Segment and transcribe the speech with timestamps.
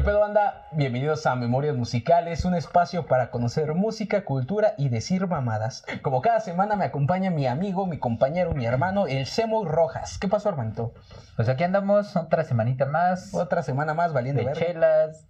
[0.00, 0.66] ¿Qué pedo banda?
[0.72, 5.84] Bienvenidos a Memorias Musicales, un espacio para conocer música, cultura y decir mamadas.
[6.00, 10.16] Como cada semana me acompaña mi amigo, mi compañero, mi hermano, el Semo Rojas.
[10.18, 10.94] ¿Qué pasó, hermanito?
[11.36, 13.34] Pues aquí andamos otra semanita más.
[13.34, 15.28] Otra semana más valiendo de chelas,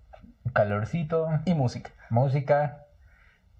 [0.52, 1.90] calorcito Y música.
[2.08, 2.86] música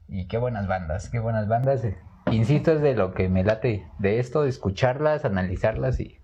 [0.07, 1.83] y qué buenas bandas, qué buenas bandas.
[2.31, 6.20] Insisto, es de lo que me late de esto, de escucharlas, analizarlas y,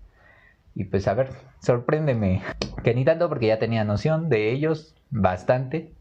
[0.79, 1.29] y pues a ver,
[1.61, 2.41] sorpréndeme.
[2.83, 5.93] Que ni tanto porque ya tenía noción de ellos bastante.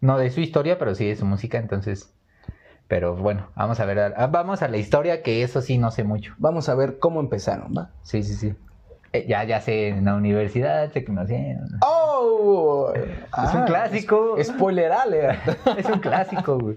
[0.00, 2.12] No de su historia, pero sí de su música, entonces...
[2.88, 6.04] Pero bueno, vamos a ver, a- vamos a la historia, que eso sí no sé
[6.04, 6.34] mucho.
[6.38, 7.90] Vamos a ver cómo empezaron, ¿va?
[8.02, 8.54] Sí, sí, sí.
[9.12, 11.66] Eh, ya, ya sé, en la universidad se conocieron.
[11.82, 12.92] ¡Oh!
[12.94, 14.36] Es un clásico.
[14.42, 15.40] Spoiler alert.
[15.78, 16.76] Es un clásico, güey.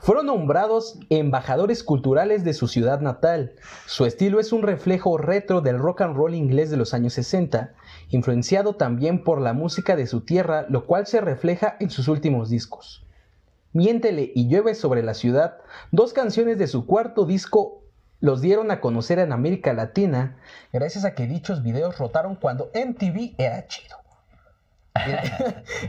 [0.00, 3.54] Fueron nombrados embajadores culturales de su ciudad natal.
[3.86, 7.74] Su estilo es un reflejo retro del rock and roll inglés de los años 60,
[8.08, 12.50] influenciado también por la música de su tierra, lo cual se refleja en sus últimos
[12.50, 13.04] discos.
[13.72, 15.58] Miéntele y llueve sobre la ciudad,
[15.92, 17.80] dos canciones de su cuarto disco
[18.20, 20.36] los dieron a conocer en América Latina,
[20.72, 23.99] gracias a que dichos videos rotaron cuando MTV era chido.
[24.94, 25.18] El,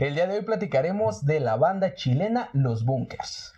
[0.00, 3.54] el día de hoy platicaremos de la banda chilena Los Bunkers.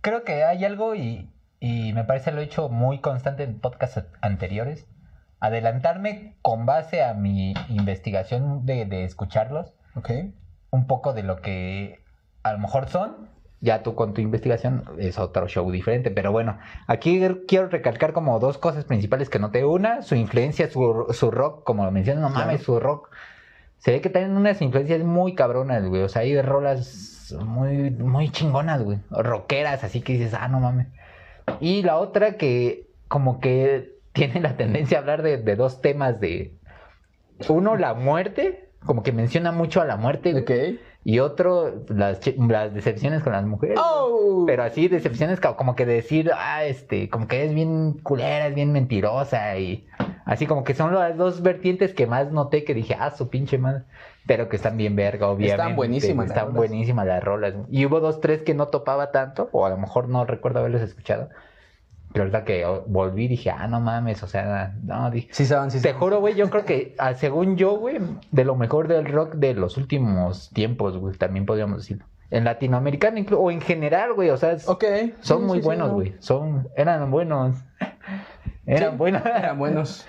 [0.00, 4.02] Creo que hay algo y, y me parece lo he hecho muy constante en podcasts
[4.20, 4.86] anteriores.
[5.40, 10.10] Adelantarme con base a mi investigación de, de escucharlos, ¿Ok?
[10.70, 12.00] un poco de lo que
[12.42, 13.28] a lo mejor son.
[13.60, 18.38] Ya tú con tu investigación es otro show diferente, pero bueno, aquí quiero recalcar como
[18.38, 19.64] dos cosas principales que noté.
[19.64, 23.10] Una, su influencia, su, su rock, como lo mencioné, no mames, su rock.
[23.78, 26.02] Se ve que tienen unas influencias muy cabronas, güey.
[26.02, 28.98] O sea, hay rolas muy, muy chingonas, güey.
[29.10, 30.88] O Rockeras, así que dices, ah, no mames.
[31.60, 36.20] Y la otra que como que tiene la tendencia a hablar de, de dos temas
[36.20, 36.54] de...
[37.48, 40.42] Uno, la muerte, como que menciona mucho a la muerte, güey.
[40.42, 40.80] Ok.
[41.04, 43.78] Y otro, las, las decepciones con las mujeres.
[43.80, 44.42] ¡Oh!
[44.46, 48.54] Pero así, decepciones co- como que decir, ah, este, como que es bien culera, es
[48.56, 49.86] bien mentirosa y
[50.26, 53.56] así como que son las dos vertientes que más noté que dije, ah, su pinche
[53.56, 53.84] madre.
[54.26, 55.74] Pero que están bien verga, obviamente.
[55.74, 56.56] buenísimas las Están rolas.
[56.56, 57.54] buenísimas las rolas.
[57.70, 60.82] Y hubo dos, tres que no topaba tanto, o a lo mejor no recuerdo haberlos
[60.82, 61.28] escuchado.
[62.12, 65.78] Pero ahorita que volví dije, ah, no mames, o sea, no, dije, Sí saben, sí
[65.78, 65.98] te saben.
[66.00, 67.98] juro, güey, yo creo que, ah, según yo, güey,
[68.32, 72.04] de lo mejor del rock de los últimos tiempos, güey, también podríamos decirlo.
[72.30, 74.84] En latinoamericano, o en general, güey, o sea, es- Ok.
[75.20, 75.94] son Sí, muy buenos, no.
[75.94, 76.14] güey.
[76.18, 77.56] Son, eran buenos.
[78.66, 79.22] Eran Sí, buenos.
[79.26, 80.06] Eran buenos.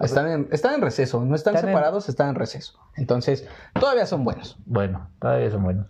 [0.00, 2.78] Están en, están en receso, no están, Están en- separados, están en receso.
[2.96, 3.46] Entonces,
[3.78, 4.56] todavía son buenos.
[4.64, 5.86] Bueno, todavía son buenos.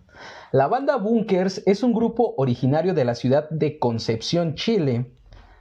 [0.50, 5.12] La banda Bunkers es un grupo originario de la ciudad de Concepción, Chile.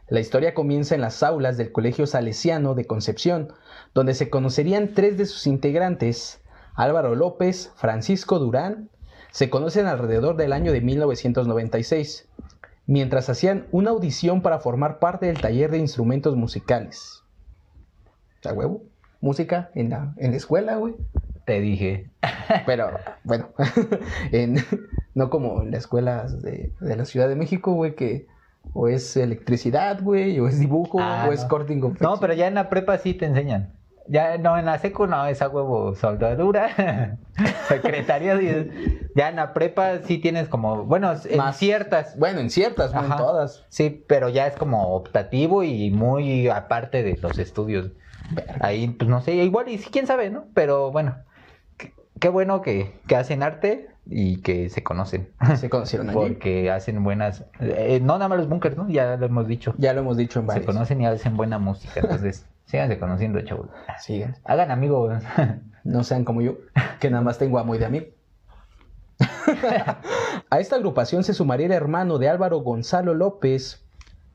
[0.08, 3.54] La historia comienza en las aulas del Colegio Salesiano de Concepción,
[3.94, 6.42] donde se conocerían tres de sus integrantes,
[6.76, 8.90] Álvaro López, Francisco Durán,
[9.32, 12.28] se conocen alrededor del año de 1996,
[12.88, 17.24] mientras hacían una audición para formar parte del taller de instrumentos musicales.
[18.44, 18.84] ¿A huevo?
[19.22, 20.96] Música en la, en la escuela, güey.
[21.46, 22.10] Te dije.
[22.66, 22.92] Pero,
[23.24, 23.50] bueno,
[24.32, 24.58] en-
[25.16, 28.28] no como en las escuelas de, de la Ciudad de México, güey, que
[28.74, 31.48] o es electricidad, güey, o es dibujo, Ah, o es no.
[31.50, 33.74] corte No, pero ya en la prepa sí te enseñan.
[34.08, 37.18] Ya no, en la secu no, esa huevo soldadura,
[37.68, 38.40] secretaría.
[39.16, 41.58] Ya en la prepa sí tienes como, bueno, en Más.
[41.58, 42.18] ciertas.
[42.18, 43.66] Bueno, en ciertas, no en todas.
[43.70, 47.92] Sí, pero ya es como optativo y muy aparte de los estudios.
[48.60, 50.46] Ahí, pues no sé, igual y sí, quién sabe, ¿no?
[50.54, 51.16] Pero bueno,
[52.20, 55.30] qué, bueno que, que hacen arte y que se conocen.
[55.56, 56.18] Se conocieron allí.
[56.18, 58.88] Porque hacen buenas, eh, no nada más los bunkers, ¿no?
[58.90, 59.74] Ya lo hemos dicho.
[59.78, 60.66] Ya lo hemos dicho en Se varios.
[60.66, 63.68] conocen y hacen buena música, entonces síganse conociendo, chavos.
[64.00, 64.36] Sigan.
[64.44, 65.24] Hagan amigos.
[65.86, 66.56] No sean como yo,
[67.00, 68.08] que nada más tengo a muy de amigo.
[70.50, 73.86] a esta agrupación se sumaría el hermano de Álvaro Gonzalo López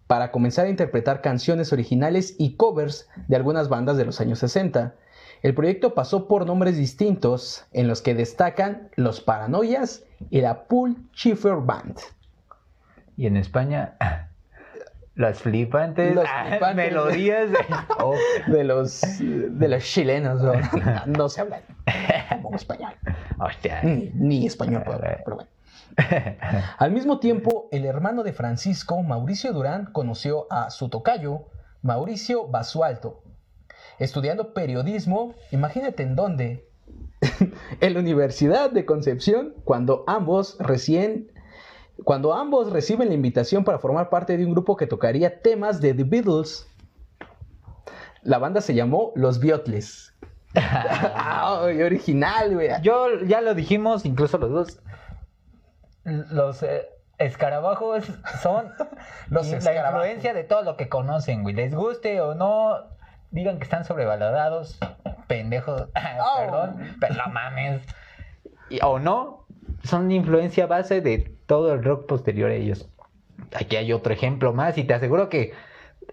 [0.06, 4.94] para comenzar a interpretar canciones originales y covers de algunas bandas de los años 60.
[5.42, 10.96] El proyecto pasó por nombres distintos, en los que destacan Los Paranoias y la Pool
[11.14, 11.98] Schiffer Band.
[13.16, 13.96] y en España,
[15.14, 16.86] las flipantes, Los ah, flipantes.
[16.92, 17.50] melodías.
[17.50, 17.58] de-
[17.98, 18.14] Oh,
[18.46, 20.52] De los, de los chilenos, ¿no?
[21.06, 21.60] no se hablan
[22.42, 22.92] como español.
[23.38, 23.82] hostia.
[23.82, 25.50] Ni, ni español, pero, pero bueno.
[26.78, 31.48] Al mismo tiempo, el hermano de Francisco, Mauricio Durán, conoció a su tocayo,
[31.82, 33.22] Mauricio Basualto,
[33.98, 36.68] estudiando periodismo, imagínate en dónde,
[37.80, 41.30] en la Universidad de Concepción, cuando ambos recién,
[42.04, 45.94] cuando ambos reciben la invitación para formar parte de un grupo que tocaría temas de
[45.94, 46.66] The Beatles.
[48.22, 50.14] La banda se llamó Los Beatles.
[50.54, 52.70] Ay, original, güey.
[52.82, 54.82] Yo ya lo dijimos, incluso los dos.
[56.04, 56.88] Los eh,
[57.18, 58.04] escarabajos
[58.42, 58.72] son
[59.28, 60.00] Los la escarabajos.
[60.06, 61.54] influencia de todo lo que conocen, güey.
[61.54, 62.74] Les guste o no,
[63.30, 64.78] digan que están sobrevalorados,
[65.28, 65.82] pendejos.
[65.82, 66.38] Oh.
[66.38, 67.82] Perdón, pero no mames.
[68.70, 69.46] Y- o no,
[69.84, 72.88] son influencia base de todo el rock posterior a ellos.
[73.54, 75.52] Aquí hay otro ejemplo más y te aseguro que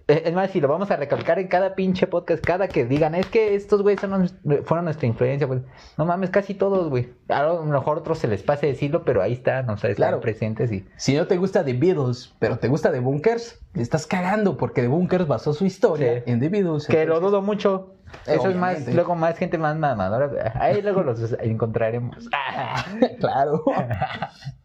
[0.08, 3.26] es más, si lo vamos a recalcar en cada pinche podcast, cada que digan, es
[3.28, 5.62] que estos güeyes fueron nuestra influencia, pues,
[5.98, 7.10] no mames, casi todos, güey.
[7.30, 10.08] A lo mejor a otros se les pase decirlo, pero ahí están, o sea, están
[10.10, 10.20] Claro.
[10.22, 10.86] presentes y...
[10.98, 14.82] Si no te gusta The Beatles, pero te gusta The Bunkers, le estás cagando porque
[14.82, 16.32] The Bunkers basó su historia Sí.
[16.32, 16.88] en The Beatles.
[16.88, 17.94] Que lo dudo mucho.
[18.26, 20.54] Eso es más, luego más gente más mamadora.
[20.56, 22.30] Ahí luego los encontraremos.
[23.20, 23.64] claro.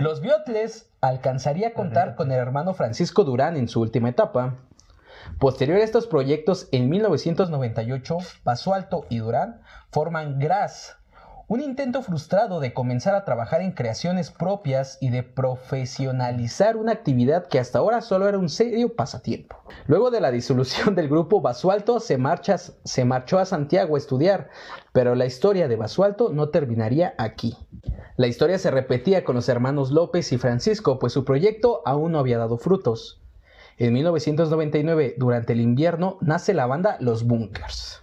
[0.00, 4.56] Los Beatles alcanzaría a contar con el hermano Francisco Durán en su última etapa.
[5.38, 10.96] Posterior a estos proyectos, en 1998, Basualto y Durán forman Gras,
[11.50, 17.48] un intento frustrado de comenzar a trabajar en creaciones propias y de profesionalizar una actividad
[17.48, 19.56] que hasta ahora solo era un serio pasatiempo.
[19.88, 24.48] Luego de la disolución del grupo, Basualto se, marcha- se marchó a Santiago a estudiar,
[24.92, 27.56] pero la historia de Basualto no terminaría aquí.
[28.16, 32.20] La historia se repetía con los hermanos López y Francisco, pues su proyecto aún no
[32.20, 33.24] había dado frutos.
[33.76, 37.99] En 1999, durante el invierno, nace la banda Los Bunkers.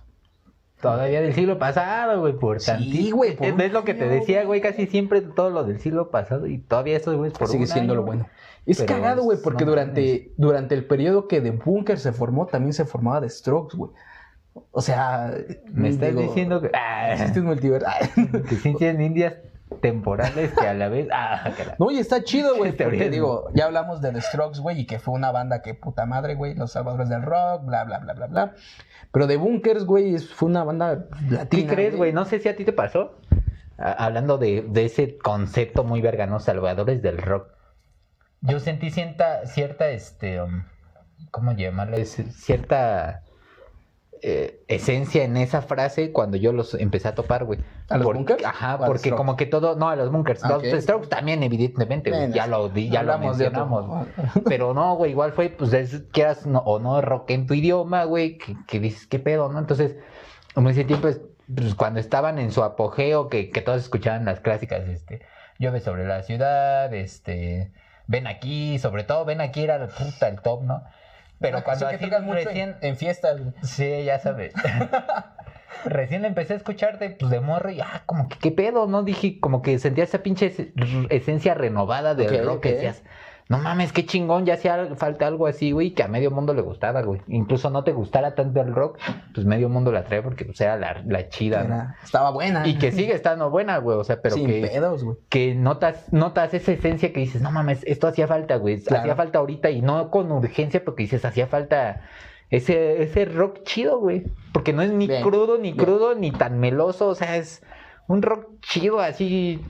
[0.82, 4.04] Todavía del siglo pasado, güey, por Sí, güey, por Es un es lo que te
[4.04, 4.60] año, decía, güey.
[4.60, 7.68] güey, casi siempre todo lo del siglo pasado y todavía estos güeyes por Sigue un
[7.68, 8.02] siendo año.
[8.02, 8.28] lo bueno.
[8.66, 12.12] Es Pero cagado, güey, es- porque no durante, durante el periodo que The Bunker se
[12.12, 13.92] formó, también se formaba The Strokes, güey.
[14.72, 15.34] O sea,
[15.72, 16.70] Me estás digo, diciendo que...
[16.74, 17.88] Ah, existe un multiverso.
[18.50, 19.36] que tienen indias
[19.82, 21.08] temporales que a la vez...
[21.12, 24.82] Ah, No, y está chido, güey, Este porque digo, ya hablamos de The Strokes, güey,
[24.82, 28.00] y que fue una banda que puta madre, güey, los salvadores del rock, bla, bla,
[28.00, 28.54] bla, bla, bla.
[29.12, 31.48] Pero The Bunkers, güey, fue una banda latina.
[31.50, 32.14] ¿Qué crees, güey?
[32.14, 33.20] No sé si a ti te pasó.
[33.78, 37.50] A- Hablando de, de ese concepto muy vergano, salvadores del rock.
[38.42, 40.64] Yo sentí cierta, cierta, este, um,
[41.32, 42.06] ¿cómo llamarle?
[42.06, 43.24] Cierta
[44.22, 47.60] eh, esencia en esa frase cuando yo los empecé a topar, güey.
[47.90, 48.44] ¿A los Bunkers?
[48.46, 50.44] Ajá, ¿O a los porque como que todo, no, a los bunkers.
[50.44, 50.80] Ah, Los ok.
[50.82, 52.32] Strokes también, evidentemente, güey.
[52.32, 54.08] Ya lo, ya lo hablamos de mencionamos.
[54.46, 58.04] Pero no, güey, igual fue, pues, es, quieras no- o no rock en tu idioma,
[58.04, 59.60] güey, que, que dices, ¿qué pedo, no?
[59.60, 59.96] Entonces,
[60.54, 61.22] como ese tiempo, es,
[61.54, 65.22] pues, cuando estaban en su apogeo, que, que todos escuchaban las clásicas, este,
[65.60, 67.72] llueve sobre la ciudad, este,
[68.08, 70.84] ven aquí, sobre todo, ven aquí era el puta, el top, ¿no?
[71.40, 73.54] Pero Pero cuando así mucho recién, en, en fiestas, güey.
[73.64, 74.54] Sí, ya sabes.
[75.86, 79.04] Recién empecé a escucharte, pues de morro y ah, como que qué pedo, ¿no?
[79.04, 80.68] Dije, como que sentía esa pinche es-
[81.10, 83.04] esencia renovada del rock que decías,
[83.50, 86.62] no mames, qué chingón, ya hacía falta algo así, güey, que a medio mundo le
[86.62, 87.22] gustaba, güey.
[87.28, 88.98] Incluso no te gustara tanto el rock,
[89.34, 92.68] pues medio mundo la trae porque pues era la, la chida, estaba buena.
[92.68, 95.18] Y que sigue estando buena, güey, o sea, pero Sin que, pedos, güey.
[95.30, 99.02] que notas, notas esa esencia que dices, no mames, esto hacía falta, güey, Claro.
[99.04, 102.02] hacía falta ahorita y no con urgencia porque dices, hacía falta
[102.50, 105.78] ese, ese rock chido, güey, porque no es ni Bien, crudo, ni bien.
[105.86, 107.64] crudo, ni tan meloso, o sea, es
[108.08, 109.62] un rock chido así,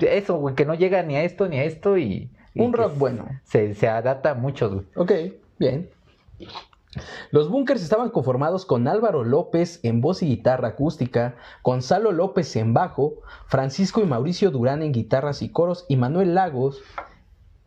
[0.00, 2.30] eso, güey, que no llega ni a esto ni a esto y...
[2.54, 3.26] Un rock bueno.
[3.44, 4.86] Se, se adapta mucho, güey.
[4.96, 5.12] Ok,
[5.58, 5.90] bien.
[7.30, 12.74] Los Bunkers estaban conformados con Álvaro López en voz y guitarra acústica, Gonzalo López en
[12.74, 16.82] bajo, Francisco y Mauricio Durán en guitarras y coros y Manuel Lagos.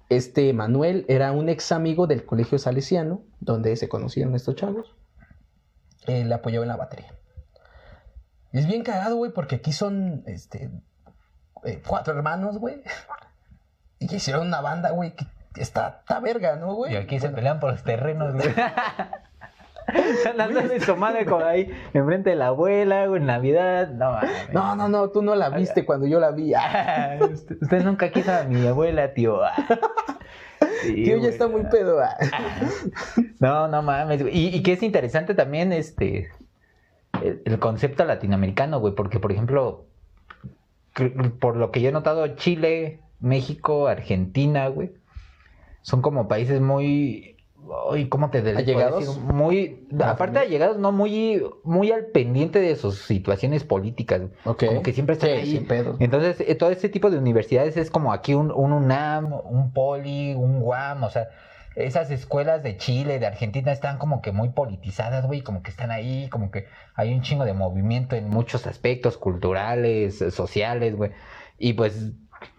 [0.10, 4.96] Este Manuel era un ex amigo del colegio salesiano, donde se conocieron estos chavos.
[6.06, 7.16] Le apoyaba en la batería.
[8.52, 10.70] Es bien cagado, güey, porque aquí son este,
[11.64, 12.84] eh, cuatro hermanos, güey.
[14.04, 16.94] Y que hicieron una banda, güey, que está, está verga, ¿no, güey?
[16.94, 18.48] Y aquí se pelean por los terrenos, güey.
[20.30, 23.90] Andando de su madre con ahí, enfrente de la abuela, güey, en Navidad.
[23.90, 24.54] No, mames.
[24.54, 26.54] No, no, no, tú no la viste cuando yo la vi.
[26.54, 29.40] Ah, usted, usted nunca quiso a mi abuela, tío.
[30.82, 32.02] Sí, tío, ya está muy pedo.
[32.02, 32.18] ah.
[33.40, 34.38] No, no mames, güey.
[34.38, 36.30] Y, y que es interesante también este
[37.22, 39.86] el, el concepto latinoamericano, güey, porque por ejemplo,
[41.40, 44.92] por lo que yo he notado, Chile, México, Argentina, güey,
[45.82, 47.34] son como países muy
[47.92, 49.18] Ay, ¿cómo te ¿Allegados?
[49.20, 54.20] Muy, ¿A la aparte de allegados, no muy, muy al pendiente de sus situaciones políticas.
[54.20, 54.32] güey.
[54.44, 54.66] Ok.
[54.66, 55.66] Como que siempre están Sí, ahí.
[55.66, 55.68] sin.
[56.00, 60.34] Entonces, eh, todo este tipo de universidades es como aquí un, un UNAM, un Poli,
[60.34, 61.30] un UAM, o sea,
[61.76, 65.90] esas escuelas de Chile, de Argentina están como que muy politizadas, güey, como que están
[65.90, 71.12] ahí, como que hay un chingo de movimiento en muchos aspectos culturales, eh, sociales, güey.
[71.58, 72.12] Y pues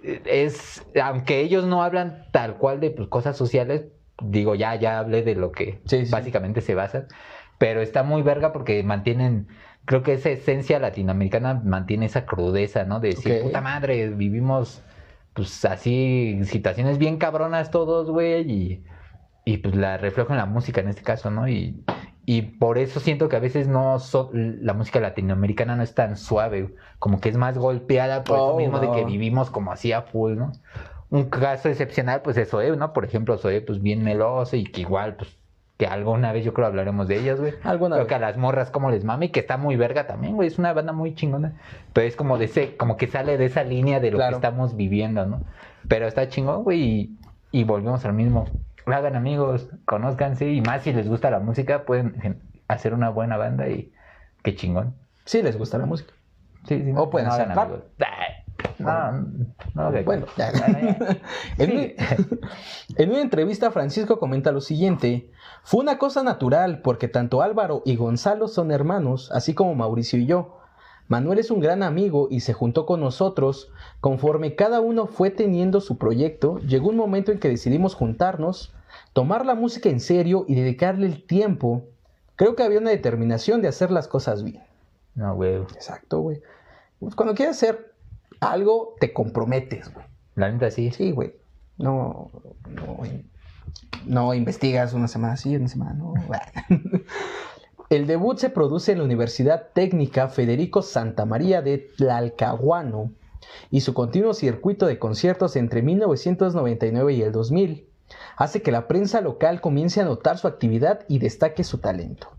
[0.03, 3.87] es, aunque ellos no hablan tal cual de pues, cosas sociales,
[4.23, 6.13] digo, ya, ya hablé de lo que Sí, sí.
[6.13, 7.07] básicamente se basan,
[7.59, 9.49] pero está muy verga porque mantienen
[9.85, 13.01] creo que esa esencia latinoamericana mantiene esa crudeza, ¿no?
[13.01, 14.83] De decir, puta madre, vivimos
[15.35, 18.85] pues así situaciones bien cabronas todos, güey, y,
[19.45, 21.49] y pues la reflejo en la música en este caso, ¿no?
[21.49, 21.85] Y,
[22.27, 26.17] y por eso siento que a veces no so- la música latinoamericana no es tan
[26.17, 29.93] suave, como que es más golpeada por eso Oh, mismo de que vivimos como así
[29.93, 30.53] a full, ¿no?
[31.11, 32.93] Un caso excepcional, pues es Zoe, ¿no?
[32.93, 35.37] Por ejemplo, Zoe, pues bien meloso y que igual, pues,
[35.77, 37.53] que alguna vez yo creo hablaremos de ellas, güey.
[37.63, 38.09] Alguna Creo vez.
[38.09, 40.49] que a las morras como les mame, que está muy verga también, güey.
[40.49, 41.55] Es una banda muy chingona.
[41.93, 44.31] Pero es como de ese, como que sale de esa línea de lo Claro.
[44.33, 45.43] que estamos viviendo, ¿no?
[45.89, 46.81] Pero está chingón, güey.
[46.81, 47.19] Y,
[47.51, 48.47] y volvemos al mismo.
[48.87, 50.51] Hagan amigos, conózcanse.
[50.51, 53.93] Y más si les gusta la música, pueden hacer una buena banda y
[54.43, 54.95] qué chingón.
[55.25, 56.13] Sí, les gusta la música.
[56.67, 56.93] Sí, sí.
[56.95, 57.59] O pueden no rap.
[57.59, 57.85] amigos.
[58.79, 59.13] No,
[59.75, 60.53] no, Bueno, ya.
[61.59, 61.95] Sí.
[62.97, 65.31] en una entrevista, Francisco comenta lo siguiente:
[65.63, 70.27] Fue una cosa natural porque tanto Álvaro y Gonzalo son hermanos, así como Mauricio y
[70.27, 70.59] yo.
[71.09, 73.71] Manuel es un gran amigo y se juntó con nosotros.
[74.01, 78.73] Conforme cada uno fue teniendo su proyecto, llegó un momento en que decidimos juntarnos,
[79.13, 81.85] tomar la música en serio y dedicarle el tiempo.
[82.37, 84.63] Creo que había una determinación de hacer las cosas bien.
[85.15, 85.57] No, güey.
[85.57, 86.41] Exacto, güey.
[86.99, 87.93] Pues Cuando quieres hacer
[88.41, 90.07] algo, te comprometes, güey.
[90.35, 90.91] La neta sí.
[90.91, 91.35] Sí, güey.
[91.77, 92.31] No,
[92.69, 92.99] no,
[94.07, 96.15] no investigas una semana sí, una semana no.
[97.95, 103.13] El debut se produce en la Universidad Técnica Federico Santa María de Tlalcahuano
[103.71, 107.89] y su continuo circuito de conciertos entre 1999 y el 2000
[108.37, 112.31] hace que la prensa local comience a notar su actividad y destaque su talento.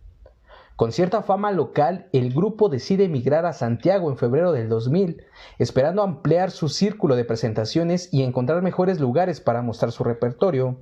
[0.75, 5.24] Con cierta fama local, el grupo decide emigrar a Santiago en febrero del 2000,
[5.57, 10.81] esperando ampliar su círculo de presentaciones y encontrar mejores lugares para mostrar su repertorio.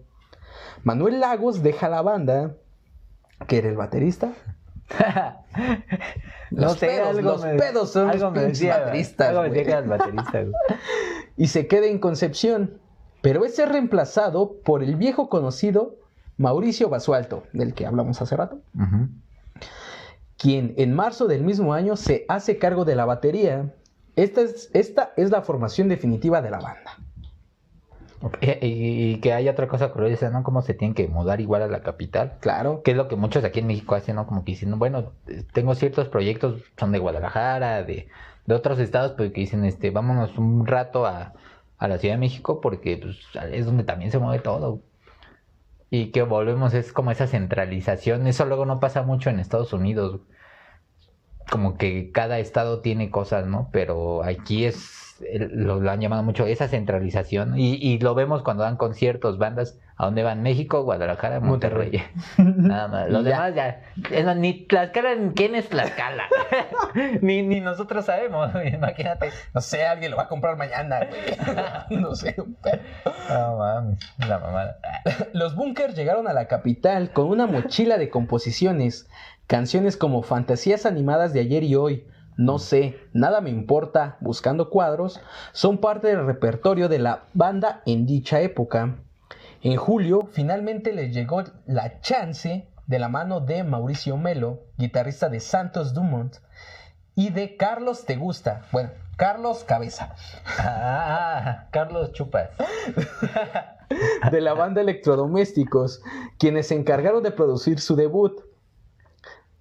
[0.84, 2.56] Manuel Lagos deja la banda,
[3.48, 4.34] que era el baterista.
[6.52, 9.60] Los pedos, los pedos son los me decía, bateristas, Algo me güey.
[9.60, 10.54] decía que eras baterista, güey.
[11.38, 12.80] y se queda en Concepción,
[13.22, 15.96] pero es reemplazado por el viejo conocido
[16.38, 18.60] Mauricio Basualto, del que hablamos hace rato,
[20.38, 23.74] quien en marzo del mismo año se hace cargo de la batería.
[24.16, 27.00] Esta es, esta es la formación definitiva de la banda.
[28.24, 30.44] Ok, Y, que hay otra cosa curiosa, ¿no?
[30.44, 32.38] Cómo se tienen que mudar igual a la capital.
[32.40, 32.82] Claro.
[32.82, 34.26] Que es lo que muchos aquí en México hacen, ¿no?
[34.26, 38.08] Como que dicen, bueno, eh, tengo ciertos proyectos, son de Guadalajara, de,
[38.46, 41.34] de otros estados, pero que dicen, este, vámonos un rato a,
[41.78, 43.18] a la Ciudad de México porque pues,
[43.52, 44.82] es donde también se mueve todo.
[45.90, 48.26] Y que volvemos, es como esa centralización.
[48.28, 50.22] Eso luego no pasa mucho en Estados Unidos.
[51.52, 53.70] Como que cada estado tiene cosas, ¿no?
[53.74, 57.58] Pero aquí es, lo, lo han llamado mucho esa centralización.
[57.58, 59.80] Y, y lo vemos cuando dan conciertos, bandas.
[59.96, 60.42] ¿A dónde van?
[60.42, 62.02] México, Guadalajara, Monterrey.
[62.38, 63.10] Nada más.
[63.10, 63.30] Los ya.
[63.30, 63.82] demás ya.
[64.12, 66.24] es más, ni Tlaxcala, ¿quién es Tlaxcala?
[67.22, 69.30] ni, ni nosotros sabemos, imagínate.
[69.54, 72.00] No sé, alguien lo va a comprar mañana, güey.
[72.02, 72.36] no sé.
[73.30, 74.80] No mames, la mamada.
[75.34, 79.08] Los Bunkers llegaron a la capital con una mochila de composiciones,
[79.46, 85.20] canciones como Fantasías animadas de ayer y hoy, No sé, Nada me importa, Buscando cuadros,
[85.52, 88.96] son parte del repertorio de la banda en dicha época.
[89.62, 95.40] En julio, finalmente les llegó la chance de la mano de Mauricio Melo, guitarrista de
[95.40, 96.36] Santos Dumont,
[97.16, 100.16] y de Carlos Te Gusta, bueno, Carlos Cabeza,
[100.58, 102.50] Ah, Carlos Chupas.
[104.32, 106.02] de la banda Electrodomésticos,
[106.40, 108.42] quienes se encargaron de producir su debut.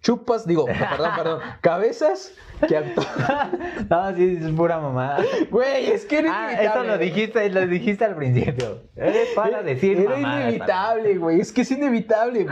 [0.03, 2.33] Chupas, digo, perdón, perdón, Cabezas,
[2.67, 3.05] que actuó.
[3.89, 5.17] No, sí, es pura mamá.
[5.51, 6.81] Güey, es que era Ah, inevitable.
[6.81, 8.83] eso lo dijiste, lo dijiste al principio.
[8.97, 11.41] Eres para decir Era inevitable, güey.
[11.41, 12.49] Es que es inevitable, güey.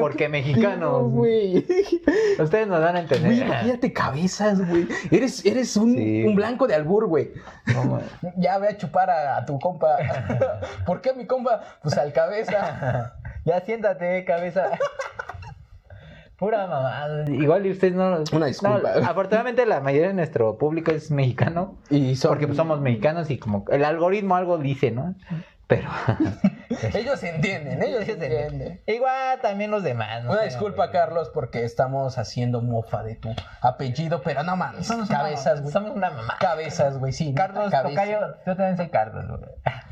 [0.00, 0.28] porque
[1.08, 1.66] güey.
[2.38, 3.26] Ustedes nos van a entender.
[3.34, 4.86] Güey, imagínate cabezas, güey.
[5.10, 6.24] Eres, eres un, Sí.
[6.24, 7.32] un blanco de albur, güey.
[7.74, 8.00] No,
[8.36, 9.96] Ya ve a chupar a, a tu compa.
[10.86, 11.60] ¿Por qué a mi compa?
[11.82, 13.14] Pues al cabeza.
[13.44, 14.70] ya siéntate, cabeza.
[16.40, 17.26] Pura mamá.
[17.28, 18.24] Igual y ustedes no.
[18.32, 18.80] Una disculpa.
[18.80, 21.76] no, afortunadamente la mayoría de nuestro público es mexicano.
[21.90, 22.30] Y son...
[22.30, 25.14] Porque pues, somos mexicanos y como el algoritmo algo dice, ¿no?
[25.70, 25.88] Pero.
[26.94, 28.80] Ellos entienden, ellos entienden.
[28.86, 30.24] Igual también los demás.
[30.24, 30.92] no Una sé, disculpa, güey.
[30.92, 33.28] Carlos, porque estamos haciendo mofa de tu
[33.60, 34.86] apellido, pero no mames.
[34.86, 35.72] Somos cabezas, güey.
[35.72, 36.36] Somos una mamá.
[36.40, 37.34] Cabezas, güey, sí.
[37.34, 37.70] Carlos.
[37.70, 39.50] Tocayo, yo también soy Carlos, güey.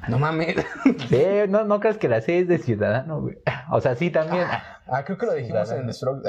[0.09, 0.57] No mames.
[1.09, 3.39] Sí, no, no crees que la C es de ciudadano, güey.
[3.71, 4.47] O sea, sí también.
[4.87, 6.23] Ah, creo que lo dijimos en The Stroke.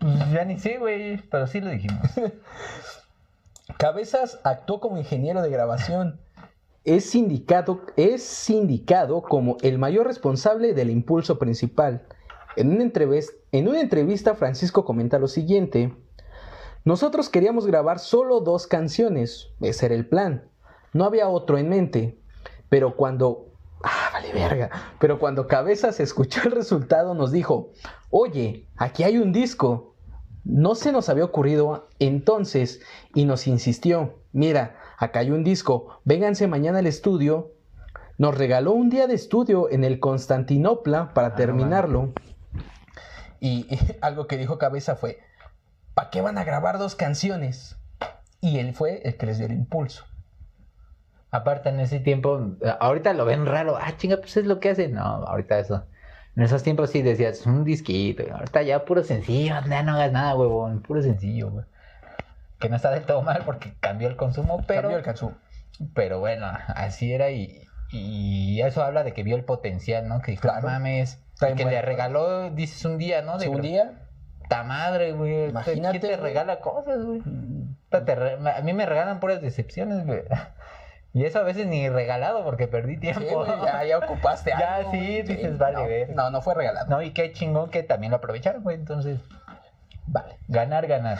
[0.00, 2.06] Pues ya ni sé, güey, pero sí lo dijimos.
[3.78, 6.20] Cabezas actuó como ingeniero de grabación.
[6.86, 12.06] Es indicado, es indicado como el mayor responsable del impulso principal.
[12.54, 15.94] En una, entrevis- en una entrevista, Francisco comenta lo siguiente.
[16.84, 20.48] Nosotros queríamos grabar solo dos canciones, ese era el plan.
[20.92, 22.20] No había otro en mente.
[22.68, 23.48] Pero cuando...
[23.82, 24.70] Ah, vale verga.
[25.00, 27.72] Pero cuando Cabezas escuchó el resultado nos dijo,
[28.10, 29.96] oye, aquí hay un disco.
[30.44, 32.80] No se nos había ocurrido entonces
[33.12, 37.52] y nos insistió, mira, acá hay un disco, vénganse mañana al estudio.
[38.18, 42.12] Nos regaló un día de estudio en el Constantinopla para terminarlo.
[43.40, 45.18] Y, y algo que dijo Cabeza fue,
[45.94, 47.76] ¿para qué van a grabar dos canciones?
[48.40, 50.04] Y él fue el que les dio el impulso.
[51.30, 53.76] Aparte, en ese tiempo, ahorita lo ven raro.
[53.76, 54.94] Ah, chinga, pues es lo que hacen.
[54.94, 55.84] No, ahorita eso.
[56.36, 58.22] En esos tiempos sí decías, un disquito.
[58.32, 60.80] Ahorita ya puro sencillo, ya no hagas nada, huevón.
[60.82, 61.64] Puro sencillo, güey.
[62.58, 64.82] Que no está del todo mal porque cambió el consumo, pero.
[64.82, 65.36] Cambió el consumo.
[65.94, 70.20] Pero bueno, así era y, y eso habla de que vio el potencial, ¿no?
[70.22, 70.62] Que dijo, Claro.
[70.62, 71.22] "No mames.
[71.38, 73.36] Que le regaló, dices un día, ¿no?
[73.38, 74.02] De Sí, un día.
[74.48, 75.50] Ta madre, güey.
[75.50, 77.20] Imagínate, ¿Quién te regala cosas, güey?
[77.24, 80.22] mm, A mí me regalan puras decepciones, güey.
[81.12, 83.22] Y eso a veces ni regalado porque perdí tiempo.
[83.22, 85.22] Sí, güey, ya, ya ocupaste Ya, algo, sí, güey.
[85.22, 86.10] dices, vale, no, ver.
[86.14, 86.88] No, no fue regalado.
[86.88, 88.76] No, y qué chingón que también lo aprovecharon, güey.
[88.76, 89.18] Entonces,
[90.08, 90.38] Vale.
[90.48, 91.18] ganar, ganar.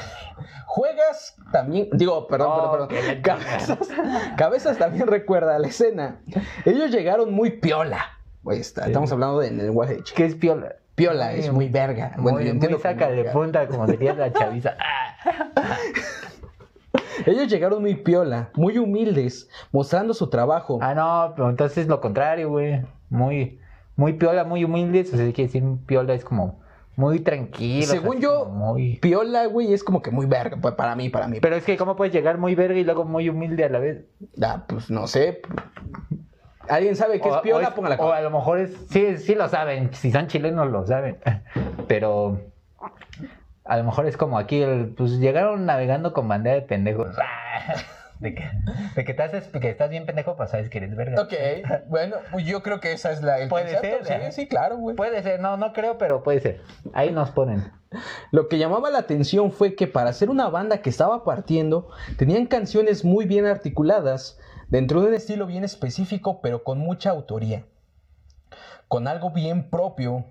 [0.66, 3.22] Juegas también, digo, perdón, Oh, perdón, perdón.
[3.22, 3.78] Cabezas,
[4.36, 6.20] Cabezas también recuerda la escena.
[6.64, 7.98] Ellos llegaron muy piola.
[8.42, 9.98] Güey, está- estamos hablando de lenguaje.
[10.14, 10.76] ¿Qué es piola?
[10.94, 12.12] Piola es muy verga.
[12.16, 14.76] Bueno, muy, yo muy entiendo que saca muy de punta, como diría la chaviza.
[15.56, 15.76] Ah.
[17.26, 20.78] Ellos llegaron muy piola, muy humildes, mostrando su trabajo.
[20.80, 22.82] Ah, no, pero entonces es lo contrario, güey.
[23.10, 23.58] Muy,
[23.96, 25.00] muy piola, muy humilde.
[25.00, 26.60] O sea, quiere decir piola es como
[26.96, 27.86] muy tranquilo.
[27.86, 28.96] Según yo, Muy...
[28.96, 31.38] Piola, güey, es como que muy verga, pues, para mí, para mí.
[31.40, 34.04] Pero es que, ¿cómo puedes llegar muy verga y luego muy humilde a la vez?
[34.42, 35.42] Ah, pues no sé.
[36.68, 37.68] ¿Alguien sabe qué es piola?
[37.68, 40.68] o es- Póngala O a lo mejor es, sí, sí lo saben, si son chilenos
[40.70, 41.18] lo saben,
[41.86, 42.40] pero
[43.64, 47.14] a lo mejor es como aquí, el, pues llegaron navegando con bandera de pendejos.
[48.18, 48.48] De que,
[48.94, 51.20] de que te haces, que estás bien pendejo, pues sabes que eres verga.
[51.22, 51.34] Ok,
[51.88, 54.04] bueno, pues yo creo que esa es la, el Puede concepto.
[54.06, 54.32] ser, Sí, ¿eh?
[54.32, 54.96] sí, claro, güey.
[54.96, 56.60] Puede ser, no, no creo, pero puede ser.
[56.94, 57.70] Ahí nos ponen.
[58.30, 62.46] Lo que llamaba la atención fue que para ser una banda que estaba partiendo, tenían
[62.46, 67.64] canciones muy bien articuladas, dentro de un estilo bien específico, pero con mucha autoría.
[68.88, 70.24] Con algo bien propio.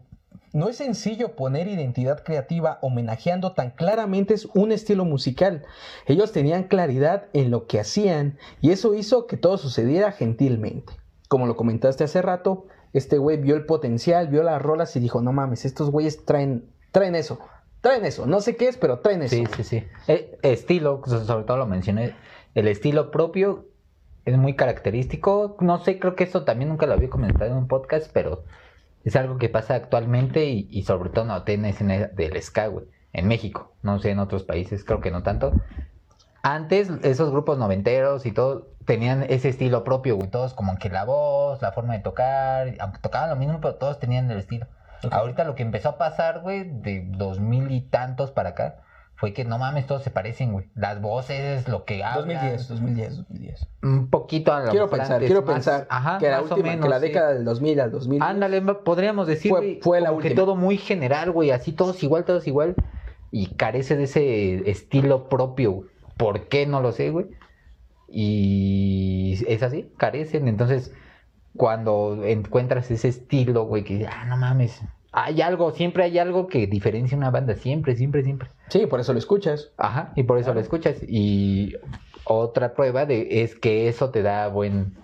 [0.55, 5.63] No es sencillo poner identidad creativa homenajeando tan claramente un estilo musical.
[6.05, 10.93] Ellos tenían claridad en lo que hacían y eso hizo que todo sucediera gentilmente.
[11.27, 15.21] Como lo comentaste hace rato, este güey vio el potencial, vio las rolas y dijo,
[15.21, 17.37] no mames, estos güeyes traen, traen eso,
[17.81, 18.25] traen eso.
[18.25, 19.35] No sé qué es, pero traen eso.
[19.35, 19.83] Sí, sí, sí.
[20.07, 22.15] Eh, estilo, so- sobre todo lo mencioné,
[22.53, 23.65] el estilo propio
[24.23, 25.57] es muy característico.
[25.59, 28.45] No sé, creo que eso también nunca lo había comentado en un podcast, pero
[29.05, 32.85] es algo que pasa actualmente y, y sobre todo no tiene escena del ska, güey.
[33.13, 35.55] En México, no sé, en otros países creo que no tanto.
[36.43, 40.29] Antes esos grupos noventeros y todo tenían ese estilo propio, güey.
[40.29, 43.99] Todos como que la voz, la forma de tocar, aunque tocaban lo mismo, pero todos
[43.99, 44.67] tenían el estilo.
[45.03, 45.13] Ok.
[45.13, 48.84] Ahorita lo que empezó a pasar, güey, de dos mil y tantos para acá,
[49.25, 50.67] fue que no mames, todos se parecen, güey.
[50.75, 52.27] Las voces, lo que hablan.
[52.37, 53.67] 2010, 2010, 2010.
[53.81, 56.61] Un poquito a lo Quiero mejor pensar, antes, quiero más- pensar ajá, que la última,
[56.69, 57.07] menos, que la sí.
[57.07, 58.21] década del 2000 al 2000.
[58.21, 60.41] Ándale, podríamos decir, Fue- güey, fue la como que última.
[60.43, 62.75] todo muy general, güey, así todos igual, todos igual.
[63.31, 65.89] Y carece de ese estilo propio, güey.
[66.17, 66.67] ¿Por qué?
[66.67, 67.25] No lo sé, güey.
[68.07, 70.47] Y es así, carecen.
[70.47, 70.93] Entonces,
[71.57, 74.81] cuando encuentras ese estilo, güey, que ah, no mames,
[75.17, 78.49] hay algo, siempre hay algo que diferencia una banda, siempre, siempre, siempre.
[78.67, 79.71] Sí, por eso lo escuchas.
[79.77, 80.97] Ajá, y por eso lo escuchas.
[81.07, 81.73] Y
[82.25, 84.97] otra prueba de es que eso te da buen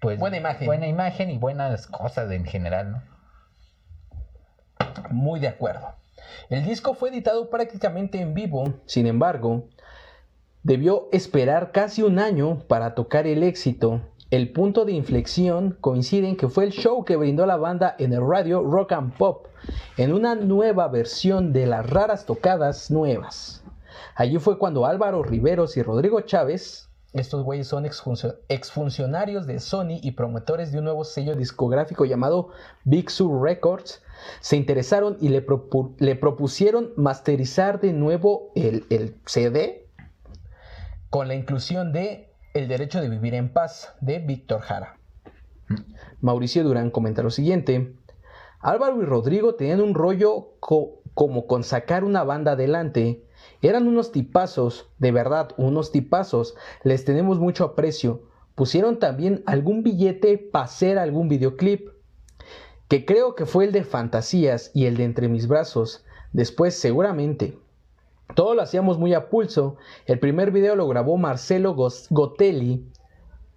[0.00, 0.66] pues Buena imagen.
[0.66, 3.02] Buena imagen y buenas cosas en general, ¿no?
[5.10, 5.94] Muy de acuerdo.
[6.48, 9.68] El disco fue editado prácticamente en vivo, sin embargo,
[10.62, 14.00] debió esperar casi un año para tocar el éxito.
[14.30, 18.12] El punto de inflexión coincide en que fue el show que brindó la banda en
[18.12, 19.46] el radio Rock and Pop,
[19.96, 23.64] en una nueva versión de las raras tocadas nuevas.
[24.14, 29.98] Allí fue cuando Álvaro Riveros y Rodrigo Chávez, estos güeyes son exfuncio- exfuncionarios de Sony
[30.02, 32.50] y promotores de un nuevo sello discográfico llamado
[32.84, 34.02] Big Sur Records,
[34.40, 38.84] se interesaron y le, propu- le propusieron masterizar de nuevo el
[39.24, 39.88] CD
[41.08, 44.98] con la inclusión de El derecho de vivir en paz de Víctor Jara.
[46.20, 47.94] Mauricio Durán comenta lo siguiente.
[48.60, 53.24] Álvaro y Rodrigo tenían un rollo co- como con sacar una banda adelante.
[53.62, 56.56] Eran unos tipazos, de verdad, unos tipazos.
[56.82, 58.22] Les tenemos mucho aprecio.
[58.54, 61.90] Pusieron también algún billete para hacer algún videoclip.
[62.88, 66.04] Que creo que fue el de Fantasías y el de Entre mis brazos.
[66.32, 67.58] Después, seguramente.
[68.34, 69.76] Todo lo hacíamos muy a pulso.
[70.06, 72.86] El primer video lo grabó Marcelo Gotelli,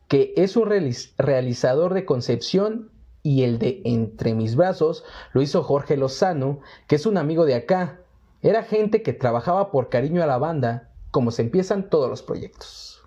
[0.07, 0.69] que es un
[1.17, 2.89] realizador de concepción,
[3.23, 5.03] y el de Entre mis brazos
[5.33, 7.99] lo hizo Jorge Lozano, que es un amigo de acá.
[8.41, 13.01] Era gente que trabajaba por cariño a la banda, como se empiezan todos los proyectos.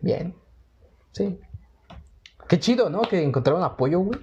[0.00, 0.34] Bien.
[1.12, 1.38] Sí.
[2.48, 3.02] Qué chido, ¿no?
[3.02, 4.20] Que encontraron apoyo, güey.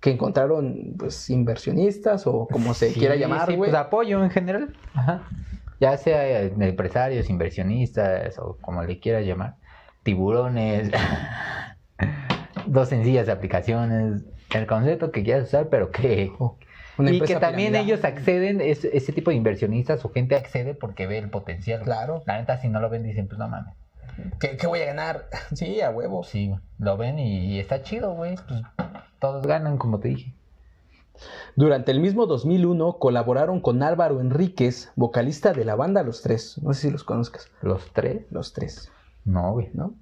[0.00, 3.70] Que encontraron, pues, inversionistas o como se quiera llamar, güey.
[3.70, 4.76] pues apoyo en general.
[4.94, 5.28] Ajá.
[5.80, 9.56] Ya sea empresarios, inversionistas o como le quieras llamar.
[10.02, 10.90] Tiburones.
[12.66, 14.24] Dos sencillas aplicaciones.
[14.54, 16.32] El concepto que quieras usar, pero que...
[16.98, 21.30] y que también ellos acceden, ese tipo de inversionistas o gente accede porque ve el
[21.30, 21.82] potencial.
[21.82, 22.22] Claro.
[22.26, 23.74] La neta, si no lo ven, dicen, pues no mames.
[24.40, 25.28] ¿Qué, voy a ganar?
[25.54, 26.24] Sí, a huevo.
[26.24, 28.36] Sí, lo ven y, está chido, güey.
[28.48, 28.62] Pues
[29.18, 30.34] todos ganan, como te dije.
[31.56, 36.60] Durante el mismo 2001 colaboraron con Álvaro Enríquez, vocalista de la banda Los Tres.
[36.62, 37.48] No sé si los conozcas.
[37.62, 38.26] ¿Los Tres?
[38.30, 38.90] Los Tres.
[39.24, 39.70] No, güey.
[39.74, 39.94] ¿No?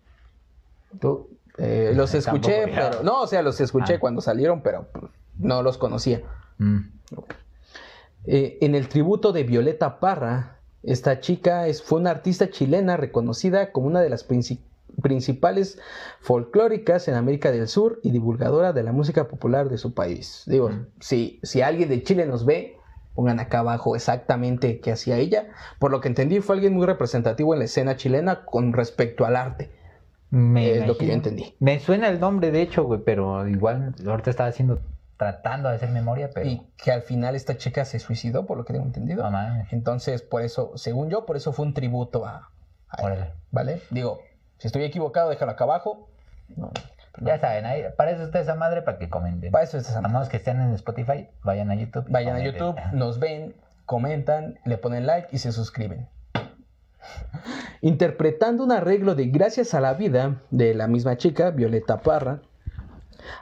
[1.01, 1.29] ¿Tú?
[1.59, 3.03] Eh, los escuché, pero...
[3.03, 4.01] No, o sea, los escuché ah.
[4.01, 4.87] cuando salieron, pero
[5.39, 6.23] no los conocía.
[6.59, 6.81] Mm.
[8.27, 13.73] Eh, en el tributo de Violeta Parra, esta chica es, fue una artista chilena reconocida
[13.73, 14.76] como una de las principales
[16.21, 20.43] folclóricas en América del Sur y divulgadora de la música popular de su país.
[20.47, 22.77] Digo, si, si alguien de Chile nos ve,
[23.15, 25.49] pongan acá abajo exactamente qué hacía ella.
[25.79, 29.37] Por lo que entendí, fue alguien muy representativo en la escena chilena con respecto al
[29.37, 29.71] arte.
[30.31, 31.55] es lo que yo entendí.
[31.61, 34.81] Me suena el nombre, de hecho, güey, pero igual ahorita estaba haciendo
[35.17, 36.47] tratando de hacer memoria, pero...
[36.47, 39.27] Y que al final esta chica se suicidó, por lo que tengo entendido.
[39.71, 42.51] Entonces, por eso, según yo, por eso fue un tributo a...
[43.51, 43.81] ¿Vale?
[43.91, 44.21] Digo,
[44.59, 46.09] si estoy equivocado, déjalo acá abajo.
[47.21, 49.51] ya saben, ahí, para eso está esa madre, para que comenten.
[49.51, 50.29] Para eso está esa madre.
[50.29, 52.07] que estén en Spotify, vayan a YouTube.
[52.09, 56.09] Vayan a YouTube, nos ven, comentan, le ponen like y se suscriben.
[57.83, 62.41] Interpretando un arreglo de Gracias a la Vida de la misma chica, Violeta Parra,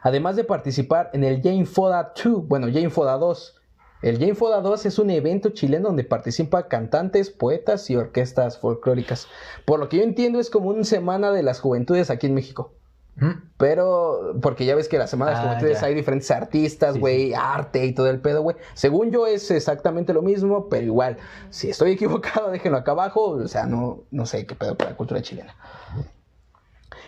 [0.02, 3.60] Además de participar en el Jane Foda 2, bueno, Jane Foda 2.
[4.04, 9.28] El Jane Foda 2 es un evento chileno donde participan cantantes, poetas y orquestas folclóricas.
[9.64, 12.74] Por lo que yo entiendo es como una semana de las juventudes aquí en México.
[13.16, 13.30] ¿Mm?
[13.56, 17.32] Pero, porque ya ves que la Semana de las ah, Juventudes hay diferentes artistas, güey,
[17.32, 18.56] arte y todo el pedo, güey.
[18.74, 21.16] Según yo es exactamente lo mismo, pero igual,
[21.48, 23.30] si estoy equivocado, déjenlo acá abajo.
[23.30, 25.56] O sea, no, no sé qué pedo para la cultura chilena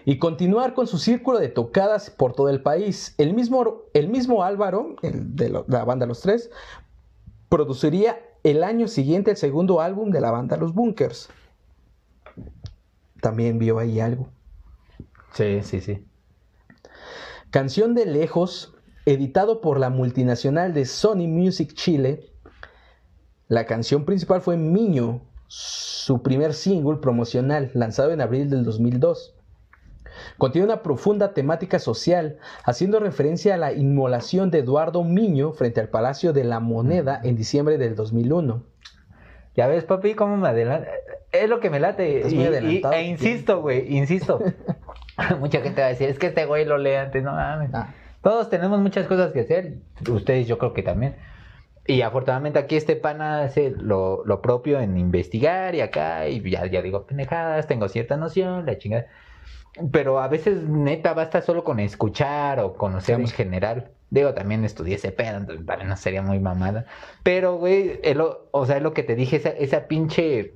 [0.06, 3.16] y continuar con su círculo de tocadas por todo el país.
[3.18, 6.48] El mismo, el mismo Álvaro, el de, la banda Los Tres,
[7.48, 11.28] produciría el año siguiente el segundo álbum de la banda Los Bunkers.
[13.20, 14.28] También vio ahí algo.
[15.32, 16.04] Sí, sí, sí.
[17.50, 22.32] Canción de Lejos, editado por la multinacional de Sony Music Chile.
[23.48, 29.35] La canción principal fue Miño, su primer single promocional, lanzado en abril del 2002.
[30.38, 35.88] Contiene una profunda temática social, haciendo referencia a la inmolación de Eduardo Miño frente al
[35.88, 38.62] Palacio de la Moneda en diciembre del 2001.
[39.54, 40.88] Ya ves, papi, cómo me adelanta.
[41.32, 42.26] Es lo que me late.
[42.26, 44.40] e insisto, güey, insisto.
[45.40, 47.70] Mucha gente va a decir, es que este güey lo lee antes, no mames.
[47.72, 47.94] Ah.
[48.22, 49.74] Todos tenemos muchas cosas que hacer.
[50.10, 51.16] Ustedes yo creo que también.
[51.86, 56.82] Y afortunadamente aquí este pana hace lo, propio en investigar y acá, y ya, ya
[56.82, 59.06] digo pendejadas, tengo cierta noción, la chingada.
[59.92, 63.90] Pero a veces, neta, basta solo con escuchar o conocer en general.
[64.10, 66.86] Digo, también estudié ese pedo, entonces vale, no sería muy mamada.
[67.22, 68.00] Pero, güey,
[68.52, 70.54] o sea, es lo que te dije, esa, esa pinche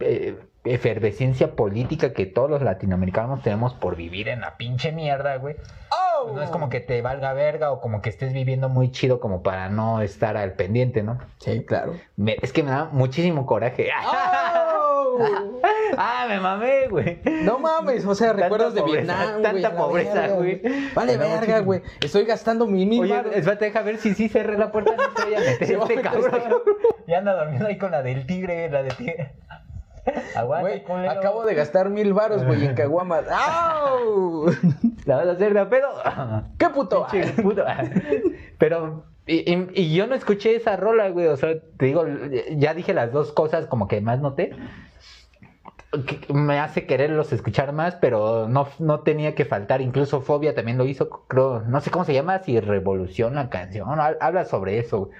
[0.00, 5.56] eh, efervescencia política que todos los latinoamericanos tenemos por vivir en la pinche mierda, güey.
[5.90, 6.32] Oh.
[6.34, 9.42] no es como que te valga verga o como que estés viviendo muy chido como
[9.42, 11.18] para no estar al pendiente, ¿no?
[11.38, 11.94] Sí, claro.
[12.42, 13.88] es que me da muchísimo coraje.
[14.06, 15.18] Oh.
[15.96, 17.20] ah, me mamé, güey.
[17.42, 19.42] No mames, o sea, recuerdas de Vietnam.
[19.42, 20.62] Tanta pobreza, güey.
[20.94, 21.82] Vale, verga, güey.
[22.00, 24.94] Estoy gastando mi mil Oye, espérate, deja ver si sí cerré la puerta.
[24.96, 26.62] No te voy a meter este cabrón.
[27.16, 29.34] Anda durmiendo ahí con la del tigre, la de tigre.
[30.34, 33.24] Aguanta, acabo de gastar mil varos, güey, en caguamas.
[33.30, 34.46] ¡Au!
[35.04, 35.88] ¿La vas a hacer de pedo?
[36.58, 37.06] ¡Qué puto!
[37.42, 37.64] puto.
[38.58, 41.26] Pero, y, y, yo no escuché esa rola, güey.
[41.26, 42.04] O sea, te digo,
[42.52, 44.52] ya dije las dos cosas como que más noté
[46.28, 49.80] me hace quererlos escuchar más, pero no, no tenía que faltar.
[49.80, 53.98] Incluso Fobia también lo hizo, creo, no sé cómo se llama, si Revolución la canción,
[54.20, 55.10] habla sobre eso.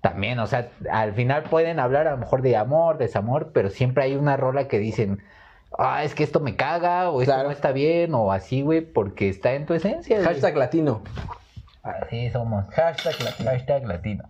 [0.00, 4.04] También, o sea, al final pueden hablar a lo mejor de amor, desamor, pero siempre
[4.04, 5.22] hay una rola que dicen,
[5.78, 9.28] ah, es que esto me caga, o esto no está bien, o así, güey, porque
[9.28, 10.22] está en tu esencia.
[10.24, 11.02] Hashtag latino.
[11.82, 12.66] Así somos.
[12.70, 13.50] Hashtag latino.
[13.50, 14.24] Hashtag latino.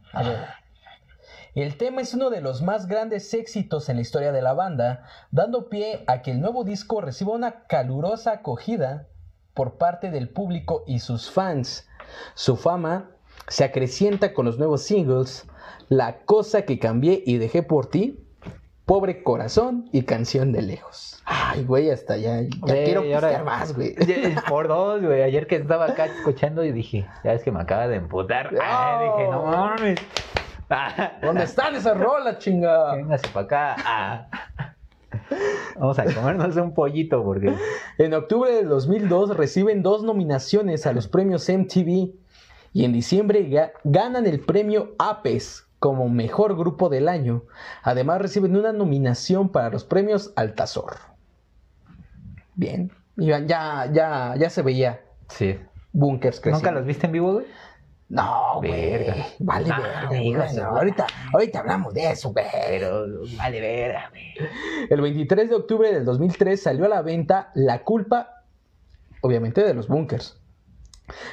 [1.55, 5.05] El tema es uno de los más grandes éxitos en la historia de la banda,
[5.33, 9.09] dando pie a que el nuevo disco reciba una calurosa acogida
[9.53, 11.89] por parte del público y sus fans.
[12.35, 13.11] Su fama
[13.49, 15.47] se acrecienta con los nuevos singles
[15.89, 18.27] La cosa que cambié y dejé por ti,
[18.87, 21.23] Pobre corazón y Canción de lejos.
[21.25, 23.95] Ay, güey, hasta ya, ya Güey, quiero pistear más, güey.
[24.49, 25.23] Por dos, güey.
[25.23, 28.51] Ayer que estaba acá escuchando y dije, ya es que me acaba de emputar.
[28.61, 30.01] Ay, dije, no mames.
[31.23, 32.95] ¿Dónde están esas rolas, chinga?
[32.95, 33.77] Véngase para acá.
[33.85, 34.27] Ah.
[35.77, 37.55] Vamos a comernos un pollito porque.
[37.99, 42.13] En octubre del 2002 reciben dos nominaciones a los premios MTV
[42.73, 47.43] y en diciembre ga- ganan el premio APES como mejor grupo del año.
[47.83, 50.97] Además reciben una nominación para los premios Altazor.
[52.55, 53.45] Bien, ya,
[53.93, 55.59] ya, ya se veía Sí.
[55.93, 56.59] Bunkers creciendo.
[56.59, 57.47] ¿Nunca los viste en vivo, güey?
[58.11, 58.91] No, güey.
[58.91, 59.27] Verga.
[59.39, 60.35] Vale, No, verga, güey,
[61.33, 62.45] ahorita hablamos de eso, güey.
[62.67, 63.07] Pero
[63.39, 64.51] vale verga, güey.
[64.91, 68.43] El 23 de octubre del 2003 salió a la venta La Culpa,
[69.21, 70.41] obviamente de los Bunkers.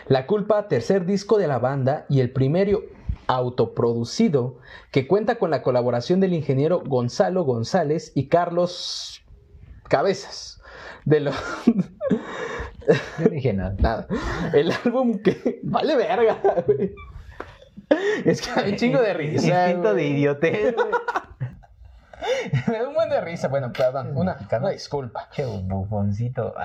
[0.08, 2.84] La Culpa, tercer disco de la banda y el primero
[3.26, 4.60] autoproducido
[4.92, 9.24] que cuenta con la colaboración del ingeniero Gonzalo González y Carlos
[9.90, 10.62] Cabezas.
[11.06, 11.36] De los...
[13.20, 13.76] Yo dije nada.
[13.80, 14.08] Nada.
[14.54, 15.60] El álbum que...
[15.64, 16.94] Vale verga, güey.
[18.26, 19.70] Es que hay un chingo de risa.
[19.70, 20.88] Instinto de idiotez, güey.
[22.68, 23.48] Me da un buen de risa.
[23.48, 24.12] Bueno, perdón.
[24.16, 25.30] Una, una disculpa.
[25.32, 26.56] Che, bufoncito.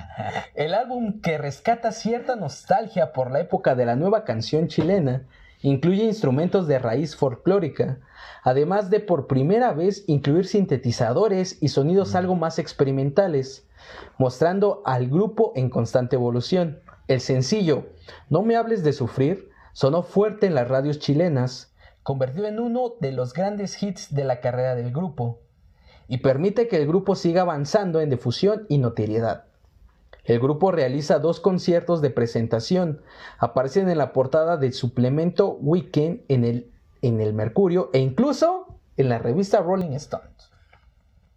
[0.54, 5.22] El álbum que rescata cierta nostalgia por la época de la nueva canción chilena
[5.62, 7.98] incluye instrumentos de raíz folclórica,
[8.42, 13.66] además de por primera vez incluir sintetizadores y sonidos algo más experimentales,
[14.18, 16.80] mostrando al grupo en constante evolución.
[17.08, 17.86] El sencillo
[18.28, 23.12] No me hables de sufrir sonó fuerte en las radios chilenas, convertido en uno de
[23.12, 25.40] los grandes hits de la carrera del grupo,
[26.08, 29.44] y permite que el grupo siga avanzando en difusión y notoriedad.
[30.24, 33.00] El grupo realiza dos conciertos de presentación.
[33.38, 36.70] Aparecen en la portada del suplemento Weekend en el,
[37.02, 40.50] en el Mercurio e incluso en la revista Rolling Stones.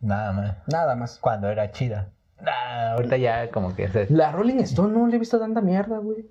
[0.02, 0.58] Nada más.
[0.68, 1.18] Nada más.
[1.20, 2.10] Cuando era chida.
[2.46, 5.98] Ah, ahorita ya como que se, La Rolling Stone no le he visto tanta mierda,
[6.00, 6.26] güey.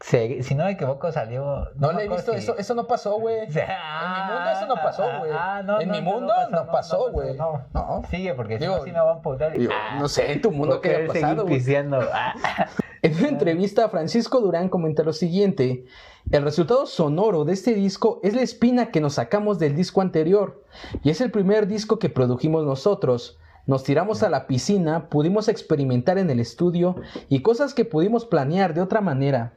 [0.00, 2.86] Se- si no me equivoco salió No, me le he visto, si- eso, eso no
[2.86, 3.46] pasó, güey.
[3.68, 5.30] Ah, en mi mundo eso no pasó, güey.
[5.34, 7.36] ah, no, en no, mi no, mundo no no pasó, güey.
[7.36, 8.02] No, No.
[8.10, 9.52] Sigue porque si no sí me van a emputar.
[9.98, 11.60] No sé, en tu mundo qué haya pasado, güey.
[12.12, 12.34] Ah.
[13.02, 15.86] En una entrevista, Francisco Durán comenta lo siguiente:
[16.30, 20.62] El resultado sonoro de este disco es la espina que nos sacamos del disco anterior,
[21.02, 23.38] y es el primer disco que produjimos nosotros.
[23.66, 26.96] Nos tiramos a la piscina, pudimos experimentar en el estudio
[27.28, 29.54] y cosas que pudimos planear de otra manera.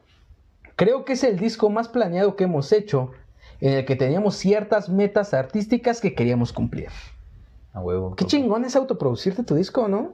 [0.75, 3.11] Creo que es el disco más planeado que hemos hecho,
[3.61, 6.89] en el que teníamos ciertas metas artísticas que queríamos cumplir.
[7.73, 8.15] A huevo.
[8.15, 10.13] Qué chingón es autoproducirte tu disco, ¿no?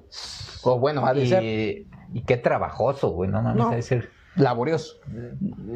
[0.64, 3.30] O bueno, ha de ser Y, y qué trabajoso, güey.
[3.30, 3.70] No mames, No.
[3.72, 4.10] ha de ser.
[4.36, 4.96] laborioso.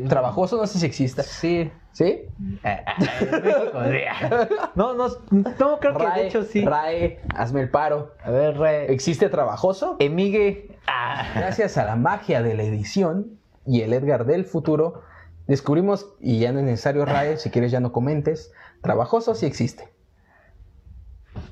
[0.07, 1.23] Trabajoso, no sé si exista.
[1.23, 1.69] Sí.
[1.91, 2.21] ¿Sí?
[2.63, 4.47] Ah, ah.
[4.75, 6.65] No, no, no, creo que de hecho sí.
[6.65, 8.13] Rae, hazme el paro.
[8.23, 8.91] A ver, Re.
[8.91, 9.97] ¿Existe trabajoso?
[9.99, 10.69] Emigue.
[10.87, 11.25] Ah.
[11.35, 15.01] Gracias a la magia de la edición y el Edgar del futuro,
[15.47, 19.91] descubrimos, y ya no es necesario, Rae, si quieres ya no comentes, trabajoso sí existe.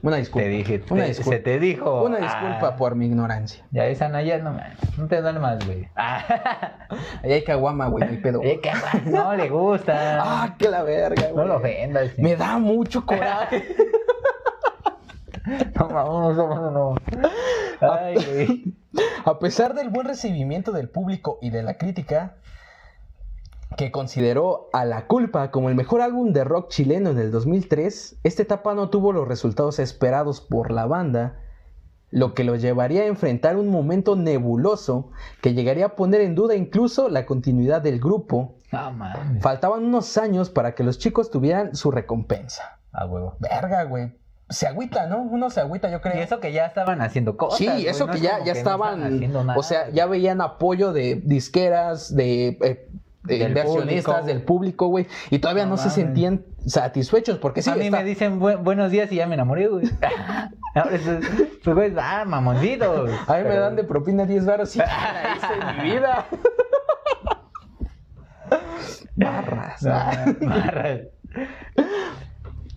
[0.04, 0.44] Una disculpa.
[0.46, 1.32] Te dije, Una te- disculpa.
[1.38, 2.04] se te dijo.
[2.04, 2.76] Una disculpa Ah.
[2.76, 3.66] por mi ignorancia.
[3.72, 4.56] Ya esa Naya no,
[4.98, 5.88] no te duele más, güey.
[5.96, 6.88] Ah.
[7.24, 8.42] Ahí hay caguama, güey, no hay pedo.
[9.06, 10.20] No le gusta.
[10.24, 11.48] Ah, que la verga, no güey.
[11.48, 12.12] lo ofendas.
[12.16, 12.22] sí.
[12.22, 13.76] Me da mucho coraje.
[15.80, 16.96] No, no, no, no.
[17.82, 18.76] Ay, güey.
[19.26, 22.36] A pesar del buen recibimiento del público y de la crítica,
[23.78, 28.18] que consideró a La Culpa como el mejor álbum de rock chileno en el 2003,
[28.24, 31.40] esta etapa no tuvo los resultados esperados por la banda,
[32.10, 36.56] lo que lo llevaría a enfrentar un momento nebuloso que llegaría a poner en duda
[36.56, 38.56] incluso la continuidad del grupo.
[39.40, 42.80] Faltaban unos años para que los chicos tuvieran su recompensa.
[42.92, 43.38] A huevo.
[43.40, 44.12] Verga, güey.
[44.52, 45.18] Se agüita, ¿no?
[45.22, 46.16] Uno se agüita, yo creo.
[46.18, 47.58] Y eso que ya estaban haciendo cosas.
[47.58, 50.42] Sí, eso no que es ya, ya no estaban, haciendo nada, o sea, ya veían
[50.42, 52.88] apoyo de disqueras, de, eh,
[53.24, 54.28] de Del inversionistas, público.
[54.28, 57.98] del público, güey, y todavía no, No se sentían satisfechos, porque sí, a mí está-
[58.00, 59.86] me dicen "Bu- buenos días y ya me enamoré, güey.
[61.64, 63.06] Pues, güey, ah, mamoncito.
[63.28, 66.26] a mí me dan de propina 10 varos y ya la hice mi vida.
[69.16, 69.86] Barras.
[69.86, 70.26] ah.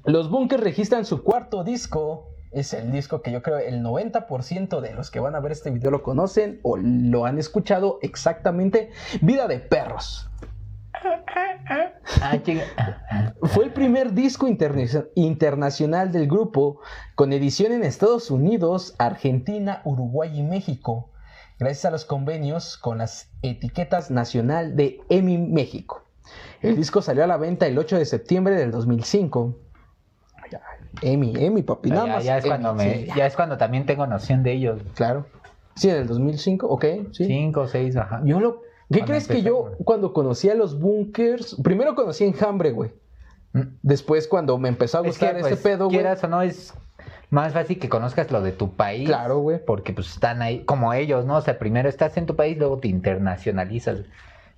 [0.04, 2.30] Los Bunkers registran su cuarto disco.
[2.52, 5.70] Es el disco que yo creo el 90% de los que van a ver este
[5.70, 8.90] video lo conocen o lo han escuchado exactamente.
[9.20, 10.30] Vida de perros.
[12.20, 13.32] Ah.
[13.42, 16.80] Fue el primer disco interna- internacional del grupo
[17.14, 21.10] con edición en Estados Unidos, Argentina, Uruguay y México,
[21.58, 26.04] gracias a los convenios con las etiquetas nacional de EMI México.
[26.60, 29.56] El disco salió a la venta el 8 de septiembre del 2005.
[31.02, 32.24] EMI, EMI, papi, nada ya, más.
[32.24, 34.80] ya es EMI, cuando me, sí, ya, ya es cuando también tengo noción de ellos.
[34.94, 35.26] Claro.
[35.76, 37.24] Sí, del 2005, ok, sí.
[37.24, 38.22] Cinco, seis, ajá.
[38.24, 38.62] Yo lo...
[38.90, 42.92] ¿Qué Cuando crees que yo cuando conocí a los bunkers, primero conocí Enjambre, güey.
[43.54, 43.62] Mm.
[43.82, 45.96] Después cuando me empezó a Es que, gustar pues, ese pedo, güey.
[45.96, 46.74] quieras o no, es
[47.30, 49.08] más fácil que conozcas lo de tu país.
[49.08, 49.58] Claro, güey.
[49.64, 51.36] Porque pues están ahí, como ellos, ¿no?
[51.36, 54.00] O sea, primero estás en tu país, luego te internacionalizas.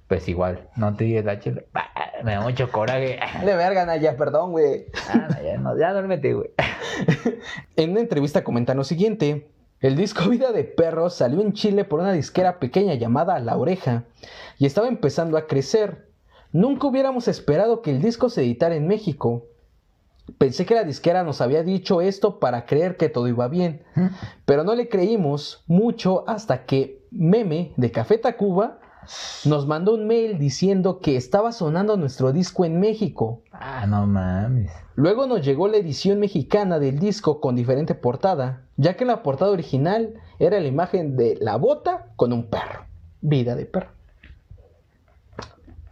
[0.09, 1.63] Pues igual, no te chela.
[1.73, 1.91] Bah,
[2.23, 3.19] Me da mucho coraje.
[3.45, 4.87] De verga, Naya, perdón, güey.
[5.09, 6.51] Ah, no, ya duérmete, güey.
[7.77, 9.51] En una entrevista comentan lo siguiente.
[9.81, 14.05] El disco Vida de Perros salió en Chile por una disquera pequeña llamada La Oreja
[14.59, 16.09] y estaba empezando a crecer.
[16.51, 19.45] Nunca hubiéramos esperado que el disco se editara en México.
[20.39, 23.85] Pensé que la disquera nos había dicho esto para creer que todo iba bien,
[24.45, 28.81] pero no le creímos mucho hasta que Meme de Café Tacuba
[29.45, 33.43] nos mandó un mail diciendo que estaba sonando nuestro disco en México.
[33.53, 34.71] Ah, no mames.
[34.95, 39.51] Luego nos llegó la edición mexicana del disco con diferente portada, ya que la portada
[39.51, 42.87] original era la imagen de la bota con un perro.
[43.21, 43.91] Vida de perro.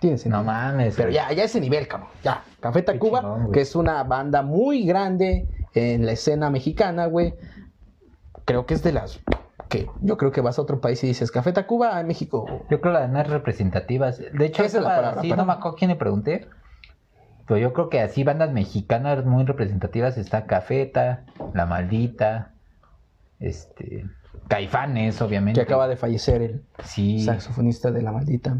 [0.00, 0.38] Tiene sentido.
[0.38, 0.94] No mames.
[0.96, 2.08] Pero ya, ya ese nivel, cabrón.
[2.22, 2.42] Ya.
[2.60, 7.34] Café Tacuba, chingón, que es una banda muy grande en la escena mexicana, güey.
[8.44, 9.20] Creo que es de las
[9.74, 12.46] que yo creo que vas a otro país y dices Café Tacuba en México.
[12.70, 14.18] Yo creo las más representativas.
[14.18, 16.48] De hecho, Esa es la palabra, pero- no me acuerdo quién le pregunté.
[17.46, 22.52] Pero yo creo que así bandas mexicanas muy representativas está Cafeta, La Maldita,
[23.40, 24.06] este,
[24.48, 25.60] Caifanes, obviamente.
[25.60, 27.22] Que acaba de fallecer el Sí.
[27.22, 28.56] saxofonista de La Maldita.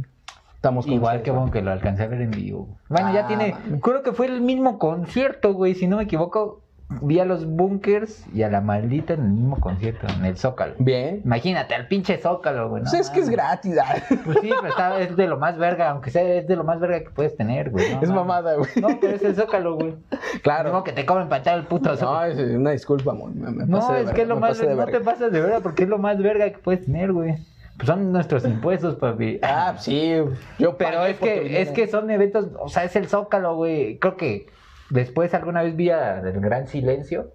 [0.56, 2.78] Estamos con Igual que bueno que lo alcancé a ver en vivo.
[2.88, 3.52] Bueno, Ah, ya tiene.
[3.52, 3.80] mames.
[3.82, 5.74] Creo que fue el mismo concierto, güey.
[5.74, 9.58] Si no me equivoco, vi a los bunkers y a la maldita en el mismo
[9.60, 10.74] concierto, en el Zócalo.
[10.78, 11.22] Bien.
[11.24, 12.82] Imagínate, al pinche Zócalo, güey.
[12.82, 13.76] no Pues es que es gratis.
[13.82, 13.94] ah.
[14.24, 16.80] Pues sí, pero está, es de lo más verga, aunque sea es de lo más
[16.80, 17.94] verga que puedes tener, güey.
[17.94, 18.70] no es mamada, güey.
[18.80, 19.94] No, pero es el Zócalo, güey.
[20.42, 20.70] Claro.
[20.70, 22.34] Como que te cobren para el puto Zócalo.
[22.34, 23.34] No, es una disculpa, amor.
[23.34, 24.62] Me, me No, es verga, que es lo más.
[24.62, 27.34] No te pasas de verga porque es lo más verga que puedes tener, güey.
[27.76, 29.40] Pues son nuestros impuestos, papi.
[29.42, 30.14] Ah, sí.
[30.58, 33.98] Yo Pero es que, es que son eventos, o sea, es el Zócalo, güey.
[33.98, 34.46] Creo que
[34.90, 37.32] después alguna vez vi a El Gran Silencio.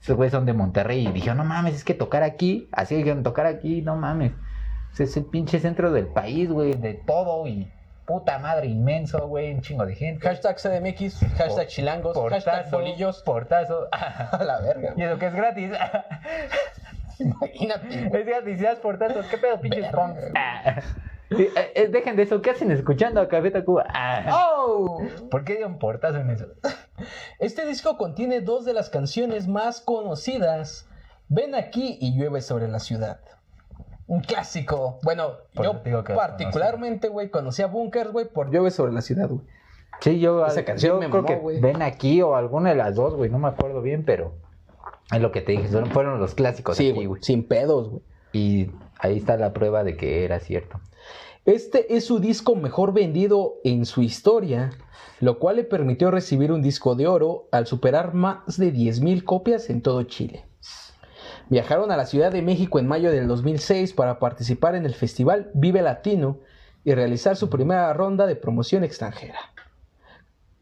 [0.00, 3.22] Esos güeyes son de Monterrey y dije, no mames, es que tocar aquí, así dijeron,
[3.22, 4.32] tocar aquí, no mames.
[4.98, 7.70] Es el pinche centro del país, güey, de todo y
[8.04, 10.26] puta madre inmenso, güey, un chingo de gente.
[10.26, 13.22] Hashtag CDMX, hashtag chilangos, hashtag bolillos.
[13.22, 13.88] portazo.
[13.92, 14.94] A la verga.
[14.96, 15.70] y eso que es gratis.
[17.18, 18.18] Imagínate.
[18.18, 19.20] es gratis, ya es portazo.
[19.30, 20.20] ¿Qué pedo, pinches punks?
[21.38, 23.84] Eh, eh, Dejen de eso, ¿qué hacen escuchando a Café Tacuba?
[23.88, 24.54] Ah.
[24.56, 25.02] ¡Oh!
[25.30, 26.46] ¿Por qué dieron portazo en eso?
[27.38, 30.88] Este disco contiene dos de las canciones más conocidas.
[31.28, 33.20] Ven aquí y llueve sobre la ciudad.
[34.06, 34.98] Un clásico.
[35.02, 39.00] Bueno, Por yo digo que particularmente, güey, conocí a Bunkers, güey, por Llueve sobre la
[39.00, 39.40] ciudad, güey.
[40.00, 41.60] Sí, yo, Esa canción yo me creo mamó, que güey.
[41.60, 44.34] ven aquí o alguna de las dos, güey, no me acuerdo bien, pero
[45.12, 47.22] es lo que te dije, fueron los clásicos Sí, aquí, güey, güey.
[47.22, 48.02] sin pedos, güey.
[48.32, 50.80] Y ahí está la prueba de que era cierto.
[51.44, 54.70] Este es su disco mejor vendido en su historia,
[55.18, 59.68] lo cual le permitió recibir un disco de oro al superar más de 10.000 copias
[59.68, 60.44] en todo Chile.
[61.48, 65.50] Viajaron a la Ciudad de México en mayo del 2006 para participar en el festival
[65.52, 66.38] Vive Latino
[66.84, 69.38] y realizar su primera ronda de promoción extranjera.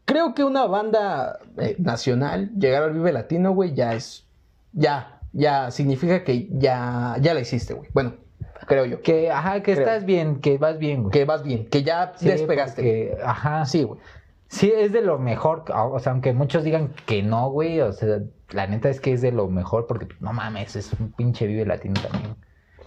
[0.05, 4.25] Creo que una banda eh, nacional llegar al Vive Latino, güey, ya es.
[4.73, 7.89] Ya, ya significa que ya, ya la hiciste, güey.
[7.93, 8.15] Bueno,
[8.71, 9.01] creo yo.
[9.01, 9.79] Que, ajá, que Creo.
[9.85, 11.11] estás bien, que vas bien, güey.
[11.11, 12.81] Que vas bien, que ya Sí, despegaste.
[12.81, 13.99] porque, ajá, Sí, güey.
[14.47, 15.63] Sí, es de lo mejor.
[15.73, 17.79] O sea, aunque muchos digan que no, güey.
[17.81, 21.11] O sea, la neta es que es de lo mejor porque, no mames, es un
[21.13, 22.35] pinche vive latino también.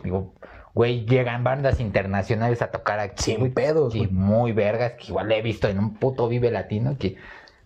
[0.02, 0.34] Digo,
[0.74, 3.22] güey, llegan bandas internacionales a tocar aquí.
[3.22, 6.96] Sin güey, pedos, Y muy vergas, que igual he visto en un puto vive latino
[6.98, 7.16] que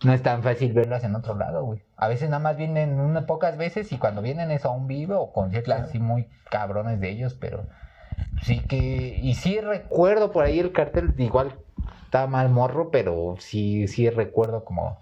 [0.05, 1.81] no es tan fácil verlas en otro lado, güey.
[1.97, 5.15] A veces nada más vienen unas pocas veces y cuando vienen es a un vive
[5.15, 5.83] o conciertos Claro.
[5.89, 7.65] así muy cabrones de ellos, pero
[8.43, 9.19] sí que.
[9.21, 11.53] Y sí recuerdo por ahí el cartel, igual
[12.05, 14.97] está mal morro, pero sí, sí recuerdo como.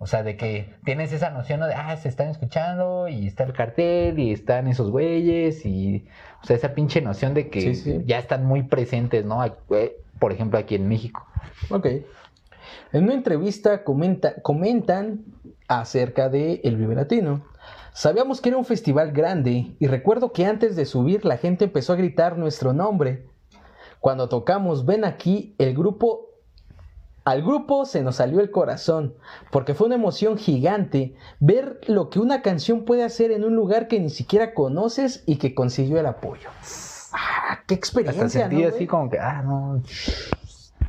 [0.00, 1.66] O sea, de que tienes esa noción ¿no?
[1.66, 6.06] de, ah, se están escuchando y está el cartel y están esos güeyes y,
[6.40, 8.00] o sea, esa pinche noción de que Sí, sí.
[8.04, 9.44] ya están muy presentes, ¿no?
[9.44, 11.26] Eh, Por ejemplo, aquí en México.
[11.70, 11.86] Ok.
[12.92, 15.24] En una entrevista comenta- comentan
[15.66, 17.42] acerca de El Vive Latino.
[17.98, 21.92] Sabíamos que era un festival grande y recuerdo que antes de subir la gente empezó
[21.92, 23.26] a gritar nuestro nombre.
[23.98, 26.28] Cuando tocamos Ven aquí, el grupo
[27.24, 29.16] Al grupo se nos salió el corazón,
[29.50, 33.88] porque fue una emoción gigante ver lo que una canción puede hacer en un lugar
[33.88, 36.50] que ni siquiera conoces y que consiguió el apoyo.
[37.12, 38.26] ¡Ah, qué experiencia!
[38.26, 39.82] Hasta sentí ¿no, así como que, ah, no.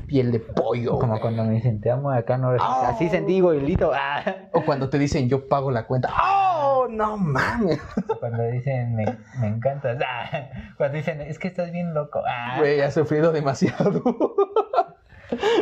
[0.05, 0.99] Piel de pollo.
[0.99, 1.21] Como güey.
[1.21, 2.49] cuando me dicen, te amo acá, no.
[2.49, 2.61] Oh.
[2.61, 3.91] Así sentí, goilito.
[3.95, 4.23] Ah.
[4.53, 6.09] O cuando te dicen, yo pago la cuenta.
[6.09, 6.48] ¡Oh,
[6.87, 7.79] no mames!
[8.19, 9.05] Cuando dicen, me,
[9.39, 9.97] me encantas.
[10.07, 10.49] Ah.
[10.77, 12.21] Cuando dicen, es que estás bien loco.
[12.27, 12.55] Ah.
[12.59, 14.03] Güey, has sufrido demasiado.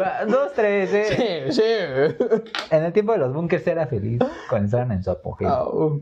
[0.04, 1.46] Ah, Dos, tres, eh.
[1.50, 2.66] sí, sí.
[2.72, 6.02] En el tiempo de los bunkers era feliz cuando estaban en su apogeo.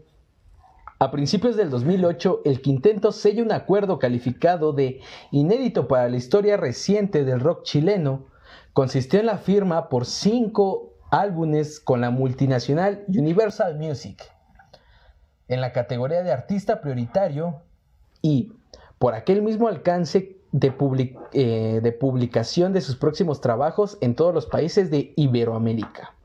[0.99, 5.01] A principios del 2008, el quinteto sella un acuerdo calificado de
[5.31, 8.27] inédito para la historia reciente del rock chileno.
[8.73, 14.34] Consistió en la firma por cinco álbumes con la multinacional Universal Music
[15.47, 17.61] en la categoría de artista prioritario
[18.21, 18.53] y
[18.97, 20.37] por aquel mismo alcance
[21.33, 26.15] eh, de publicación de sus próximos trabajos en todos los países de Iberoamérica.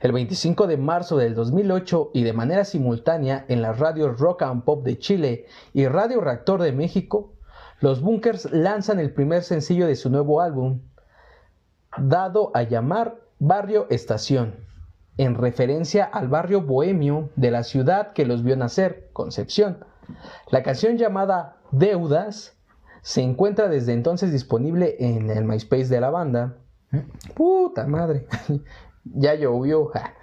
[0.00, 4.64] El 25 de marzo del 2008 y de manera simultánea en las radios Rock and
[4.64, 7.34] Pop de Chile y Radio Reactor de México,
[7.80, 10.80] los Bunkers lanzan el primer sencillo de su nuevo álbum,
[11.98, 14.54] dado a llamar Barrio Estación,
[15.16, 19.84] en referencia al barrio bohemio de la ciudad que los vio nacer, Concepción.
[20.50, 22.56] La canción llamada Deudas
[23.02, 26.56] se encuentra desde entonces disponible en el MySpace de la banda.
[27.34, 28.26] Puta madre.
[29.04, 29.86] ya llovió.
[29.86, 30.14] ja.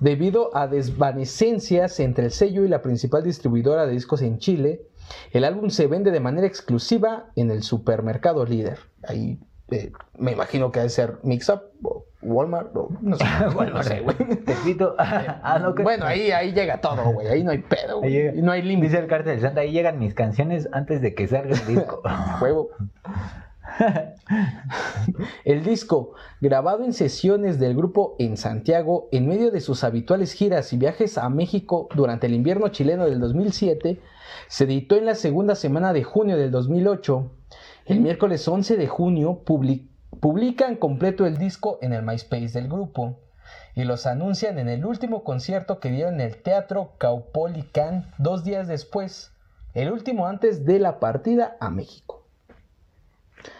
[0.00, 4.88] Debido a desvanecencias entre el sello y la principal distribuidora de discos en Chile,
[5.30, 8.78] el álbum se vende de manera exclusiva en el supermercado líder.
[9.06, 9.38] Ahí
[9.70, 13.24] eh, me imagino que ha de ser Mix Up o Walmart o no sé.
[13.72, 14.16] no sé, güey.
[14.44, 14.94] Tepito.
[14.98, 17.28] Ah, no, que- Bueno, ahí, ahí llega todo, güey.
[17.28, 18.32] Ahí no hay pedo, güey.
[18.42, 18.88] no hay límite.
[18.88, 22.02] Dice el cártel Santa, ahí llegan mis canciones antes de que salga el disco.
[22.38, 22.70] Juego.
[25.44, 30.72] El disco, grabado en sesiones del grupo en Santiago, en medio de sus habituales giras
[30.72, 34.00] y viajes a México durante el invierno chileno del 2007,
[34.48, 37.30] se editó en la segunda semana de junio del 2008.
[37.86, 39.88] El miércoles 11 de junio publi-
[40.20, 43.18] publican completo el disco en el MySpace del grupo
[43.74, 48.68] y los anuncian en el último concierto que dieron en el Teatro Caupolicán dos días
[48.68, 49.32] después,
[49.74, 52.22] el último antes de la partida a México.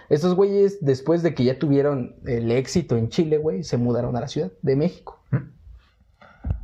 [0.08, 4.20] Estos güeyes, después de que ya tuvieron el éxito en Chile, güey, se mudaron a
[4.20, 5.18] la Ciudad de México.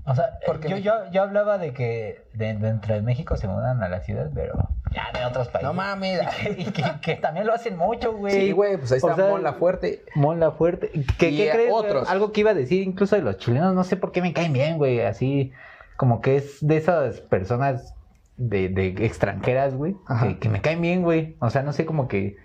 [0.07, 3.83] O sea, Porque yo, yo, yo hablaba de que de- dentro de México se mudan
[3.83, 5.68] a la ciudad, pero ya de otros países.
[5.68, 6.20] No mames.
[6.59, 8.32] Y que, que también lo hacen mucho, güey.
[8.34, 10.05] Sí, güey, pues ahí O está sea, Mon Laferte.
[10.14, 10.91] Mola fuerte.
[11.18, 11.70] ¿Qué, Y qué crees?
[11.72, 12.09] otros.
[12.11, 14.53] Algo que iba a decir incluso de los chilenos, no sé por qué me caen
[14.53, 15.01] bien, güey.
[15.01, 15.53] Así
[15.97, 17.95] como que es de esas personas
[18.36, 21.36] de, de extranjeras, güey, que, que me caen bien, güey.
[21.41, 22.36] O sea, no sé como que...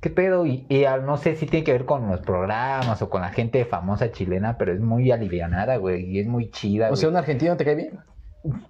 [0.00, 0.46] ¿Qué pedo?
[0.46, 3.64] Y, y no sé si tiene que ver con los programas o con la gente
[3.64, 7.00] famosa chilena, pero es muy alivianada, güey, y es muy chida, O güey.
[7.00, 7.98] sea, un argentino te cae bien.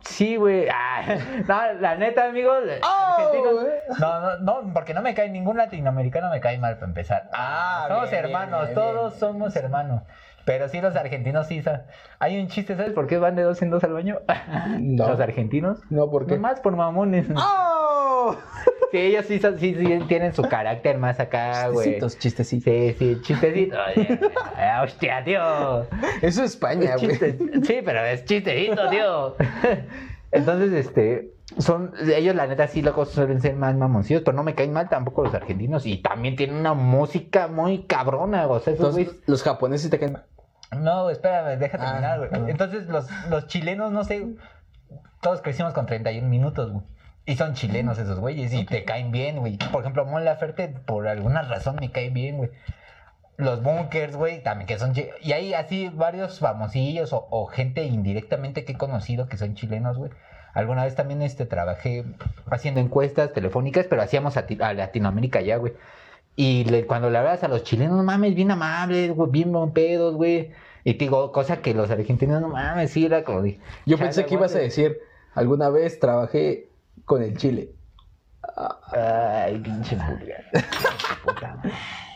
[0.04, 0.66] Sí, güey.
[0.78, 1.02] Ah,
[1.46, 2.58] no, la neta, amigos.
[2.82, 3.32] Oh,
[3.98, 7.28] no, no, no, porque no me cae ningún latinoamericano, me cae mal para empezar.
[7.32, 9.20] Ah, somos bien, hermanos, bien, todos bien.
[9.20, 10.02] somos hermanos.
[10.46, 11.62] Pero sí, los argentinos sí.
[12.20, 14.20] Hay un chiste, ¿sabes por qué van de dos en dos al baño?
[14.78, 15.08] No.
[15.08, 15.80] Los argentinos.
[15.90, 16.36] No, ¿por qué?
[16.36, 17.26] Nomás por mamones.
[17.34, 17.85] ¡Oh!
[18.92, 21.98] Sí, ellos sí, son- sí, sí tienen su carácter más acá, güey.
[21.98, 22.64] Chistecitos, chistecitos.
[22.72, 23.76] Sí, sí, chistecito.
[23.96, 24.20] Oye,
[24.58, 25.82] eh, hostia, tío.
[26.22, 27.62] Eso es España, Es güey.
[27.64, 29.36] Sí, pero es chistecito, tío.
[30.30, 34.54] Entonces, este, son, ellos la neta sí locos suelen ser más mamoncillos, pero no me
[34.54, 38.96] caen mal tampoco los argentinos y también tienen una música muy cabrona, o sea, esos
[38.96, 40.24] Entonces, los japoneses te caen mal.
[40.78, 42.50] No, espérame, deja Ah, terminar, güey.
[42.50, 44.26] Entonces, los, los chilenos, no sé,
[45.20, 46.84] todos crecimos con 31 minutos, güey.
[47.26, 49.58] Y son chilenos esos güeyes y te caen bien, güey.
[49.72, 52.50] Por ejemplo, Mon Laferte, por alguna razón me cae bien, güey.
[53.36, 57.84] Los bunkers, güey, también que son chi- Y hay así varios famosillos o, o gente
[57.84, 60.10] indirectamente que he conocido que son chilenos, güey.
[60.54, 62.04] Alguna vez también este, trabajé
[62.50, 65.74] haciendo encuestas telefónicas, pero hacíamos a, ti- a Latinoamérica ya, güey.
[66.36, 70.14] Y le- cuando le hablas a los chilenos, no mames, bien amables, güey, bien pedos,
[70.14, 70.52] güey.
[70.84, 73.44] Y te digo, cosa que los argentinos, no mames, sí, era como...
[73.44, 73.52] Yo
[73.84, 74.64] "Chale, pensé que ibas a aguante".
[74.64, 74.98] decir,
[75.34, 76.68] alguna vez trabajé
[77.06, 77.70] con el Chile.
[78.92, 79.96] Ay, pinche.
[81.24, 81.62] Puta.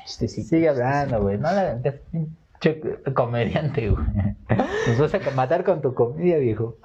[0.04, 0.48] Chistecito.
[0.48, 1.38] Sigue hablando, güey.
[1.38, 2.80] No la pinche
[3.14, 4.04] comediante, güey.
[4.88, 6.76] Nos vas a matar con tu comedia, viejo.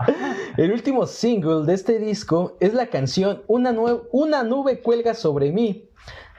[0.55, 3.75] El último single de este disco es la canción Una,
[4.11, 5.89] Una nube cuelga sobre mí,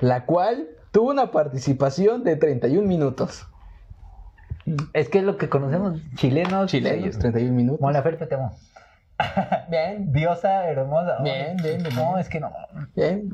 [0.01, 3.47] la cual tuvo una participación de 31 minutos.
[4.93, 6.71] Es que es lo que conocemos, chilenos.
[6.71, 7.81] Chilenos, 31 minutos.
[7.81, 8.57] Mon Laferte, te amo.
[9.71, 11.19] Bien, Diosa hermosa.
[11.23, 12.53] Bien, bien, bien, No, es que no.
[12.95, 13.31] bien.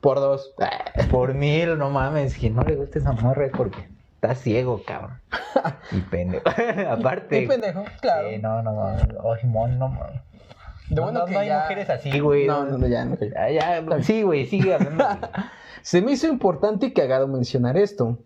[0.00, 0.54] Por dos.
[1.10, 2.36] Por mil, no mames.
[2.36, 3.88] Quien no le gusta esa morra es porque.
[4.14, 5.20] estás ciego, cabrón.
[5.92, 6.44] Y pendejo.
[6.90, 7.42] Aparte.
[7.42, 8.28] Y pendejo, claro.
[8.30, 8.86] Sí, no, no, no.
[8.88, 10.06] Ay, mon, no, mon.
[10.88, 12.46] De No, bueno no, que no hay ya- mujeres así, güey.
[12.46, 13.16] No, no, no, ya, no.
[13.16, 15.04] Ya, ya, sí, güey, sigue hablando.
[15.82, 18.18] Se me hizo importante y cagado mencionar esto.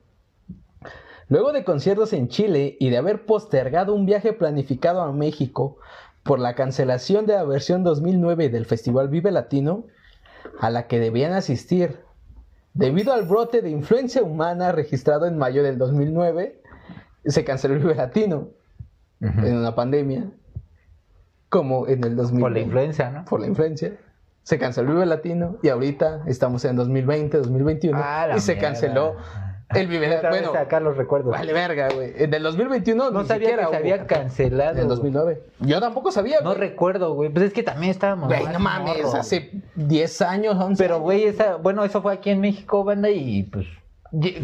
[1.29, 5.79] Luego de conciertos en Chile y de haber postergado un viaje planificado a México
[6.23, 9.87] por la cancelación de la versión 2009 del Festival Vive Latino,
[10.61, 12.01] a la que debían asistir,
[12.75, 16.63] debido al brote de influencia humana registrado en mayo del 2009,
[17.25, 18.49] se canceló el Vive Latino
[19.21, 20.31] en una pandemia,
[21.49, 23.25] como en el 2020 Por la influencia, ¿no?
[23.25, 23.97] por la influencia.
[24.43, 28.69] Se canceló el Vive Latino y ahorita estamos en 2020, 2021 Ah, y se mierda.
[28.69, 29.17] canceló
[29.75, 31.33] el Vive Bueno, sacar los recuerdos.
[31.33, 32.13] vale verga, güey.
[32.17, 34.73] En el 2021 no ni sabía siquiera que se había cancelado.
[34.73, 35.43] En el 2009.
[35.61, 36.59] Yo tampoco sabía, No güey.
[36.61, 37.31] recuerdo, güey.
[37.31, 38.29] Pues es que también estábamos.
[38.29, 42.41] Güey, no mames, hace 10 años, 11 Pero, güey, esa, bueno, eso fue aquí en
[42.41, 43.67] México, banda, y pues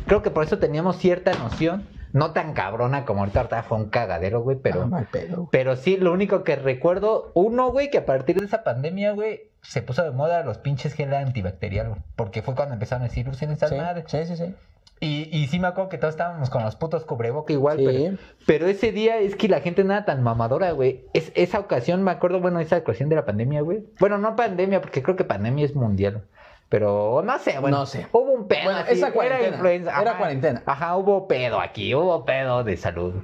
[0.07, 3.91] creo que por eso teníamos cierta noción, no tan cabrona como ahorita, ahorita fue un
[3.91, 5.49] cagadero, güey, pero, Ah, mal pedo.
[5.53, 9.43] pero sí, lo único que recuerdo, uno, güey, que a partir de esa pandemia, güey,
[9.61, 13.29] se puso de moda los pinches gel antibacterial, güey, porque fue cuando empezaron a decir,
[13.29, 14.05] usen estas Sí, madres.
[14.09, 14.55] sí, sí, sí.
[15.01, 17.85] Y, y sí me acuerdo que todos estábamos con los putos cubreboca igual, Sí.
[17.87, 21.05] pero, pero ese día es que la gente no era tan mamadora, güey.
[21.15, 23.85] Es, esa ocasión, me acuerdo, bueno, esa ocasión de la pandemia, güey.
[24.01, 26.25] Bueno, no pandemia, porque creo que pandemia es mundial.
[26.69, 27.79] Pero no sé, bueno.
[27.79, 28.07] No sé.
[28.13, 28.65] Hubo un pedo.
[28.65, 30.01] Bueno, así, esa Era cuarentena, influenza.
[30.03, 30.63] era cuarentena.
[30.67, 33.15] Ajá, hubo pedo aquí, hubo pedo de salud.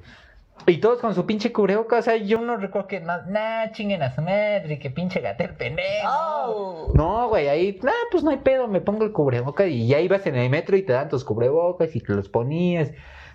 [0.66, 4.02] Y todos con su pinche cubrebocas, o sea, yo no recuerdo que, nah, nah, chinguen
[4.02, 6.08] a su madre, que pinche gatel pendejo.
[6.08, 6.92] Au.
[6.94, 10.26] No, güey, ahí, nah, pues no hay pedo, me pongo el cubrebocas y ya ibas
[10.26, 12.92] en el metro y te dan tus cubrebocas y te los ponías.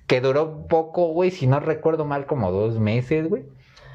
[0.07, 3.43] Que duró poco, güey, si no recuerdo mal, como dos meses, güey.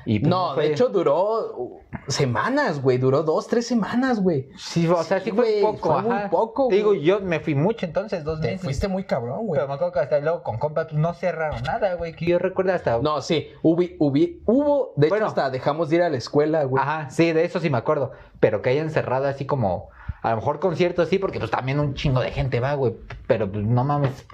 [0.06, 2.98] Y pues, No, fue- de hecho duró uh, semanas, güey.
[2.98, 4.48] Duró dos, tres semanas, güey.
[4.56, 7.40] Sí, o sea, sí, sí, fue güey, poco, fue muy poco, Te Digo, yo me
[7.40, 8.62] fui mucho entonces, dos Te meses.
[8.62, 9.58] fuiste muy cabrón, güey.
[9.58, 12.14] Pero me acuerdo que hasta luego con compas pues, no cerraron nada, güey.
[12.14, 12.98] Que yo recuerdo hasta.
[12.98, 15.24] No, sí, hubi- hubi- hubo, de Bueno.
[15.24, 16.82] hecho hasta dejamos de ir a la escuela, güey.
[16.82, 18.12] Ajá, sí, de eso sí me acuerdo.
[18.40, 19.88] Pero que hayan cerrado así como.
[20.22, 22.94] A lo mejor conciertos sí, porque pues también un chingo de gente va, güey.
[23.26, 24.26] Pero pues no mames.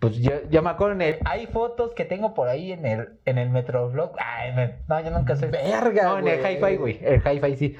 [0.00, 1.18] Pues yo, yo me acuerdo en el.
[1.24, 4.12] Hay fotos que tengo por ahí en el, en el Metrovlog.
[4.18, 5.46] Ay, me- no, yo nunca sé.
[5.48, 6.98] Verga, No, en el hi-fi, güey.
[7.02, 7.76] El hi-fi sí.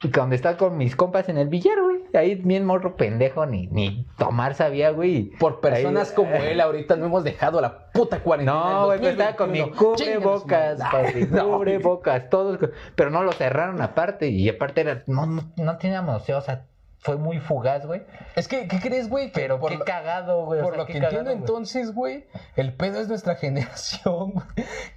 [0.00, 1.98] Donde está con mis compas en el billar, güey.
[2.14, 5.30] Ahí bien morro pendejo, ni, ni tomar sabía, güey.
[5.40, 8.60] Por personas Ahí- como él, ahorita no hemos dejado la puta cuarentena.
[8.62, 10.20] No, güey, estaba con mi 2021.
[10.20, 10.80] cubrebocas,
[11.42, 12.58] cubrebocas, todos,
[12.94, 16.66] pero no lo cerraron aparte, y aparte era, no, no, no teníamos, o sea,
[17.00, 18.02] fue muy fugaz, güey,
[18.34, 19.26] Es que, ¿qué crees, güey?
[19.30, 21.94] Que pero por qué lo- cagado, güey, o Por sea, lo que cagado, entiendo entonces,
[21.94, 22.26] güey,
[22.56, 24.46] el pedo es nuestra generación, güey.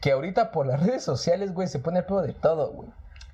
[0.02, 2.89] Que ahorita por las redes sociales, güey, se pone el pedo de todo, güey.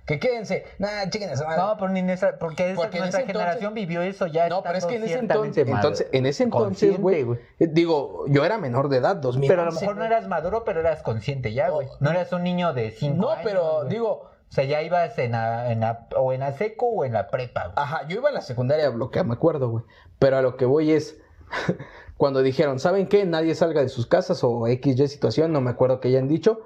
[0.05, 1.61] Que quédense, nah, chiquen esa madre.
[1.61, 4.47] No, pero ni en esa, porque, esa- Porque en nuestra entonces- generación vivió eso ya.
[4.47, 7.26] No, pero es que en ese entonces, en ese entonces, güey,
[7.59, 9.47] eh, digo, yo era menor de edad, 2011.
[9.49, 11.88] Pero a lo mejor no eras maduro, pero eras consciente ya, güey.
[11.99, 13.41] No eras un niño de 5 No, años.
[13.43, 13.89] pero güey.
[13.89, 17.13] digo, O sea, ya ibas en la, en la- o en la seco o en
[17.13, 17.73] la prepa, güey.
[17.75, 19.83] Ajá, yo iba a la secundaria bloquea, me acuerdo, güey.
[20.19, 21.19] Pero a lo que voy es,
[22.17, 23.25] cuando dijeron, ¿saben qué?
[23.25, 26.61] Nadie salga de sus casas o XY situación, no me acuerdo que hayan dicho.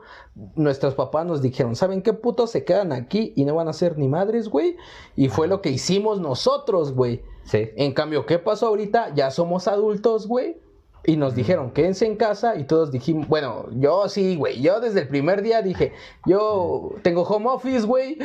[0.55, 3.97] Nuestros papás nos dijeron, ¿saben qué putos se quedan aquí y no van a ser
[3.97, 4.77] ni madres, güey?
[5.15, 7.23] Y fue lo que hicimos nosotros, güey.
[7.43, 7.71] Sí.
[7.75, 9.13] En cambio, ¿qué pasó ahorita?
[9.15, 10.61] Ya somos adultos, güey.
[11.03, 12.55] Y nos dijeron, quédense en casa.
[12.55, 14.61] Y todos dijimos, bueno, yo sí, güey.
[14.61, 15.93] Yo desde el primer día dije,
[16.25, 18.19] yo tengo home office, güey.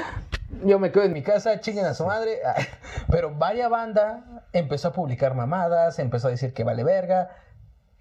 [0.65, 2.39] Yo me quedo en mi casa, chinguen a su madre.
[3.11, 7.31] Pero varias banda empezó a publicar mamadas, empezó a decir que vale verga.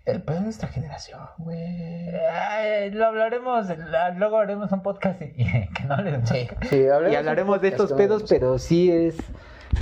[0.05, 2.13] El pedo de nuestra generación, güey.
[2.15, 6.84] Ay, lo hablaremos, la- luego haremos un podcast y, y que no les Sí, sí,
[6.88, 9.15] hablaremos y hablaremos de estos pedos, pero sí es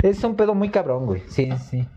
[0.02, 1.24] es un pedo muy cabrón, güey.
[1.30, 1.88] Sí, sí.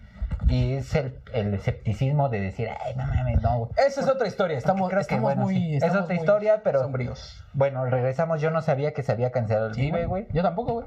[0.49, 3.71] Y es el, el escepticismo de decir, ay, no mames, no, güey.
[3.85, 4.57] Esa es otra historia.
[4.57, 5.55] Estamos, creo que, bueno, muy.
[5.57, 5.77] sí.
[5.77, 7.45] Es otra muy historia, pero- Sombríos.
[7.53, 8.41] Bueno, regresamos.
[8.41, 10.27] Yo no sabía que se había cancelado el Vive, güey.
[10.33, 10.87] Yo tampoco, güey.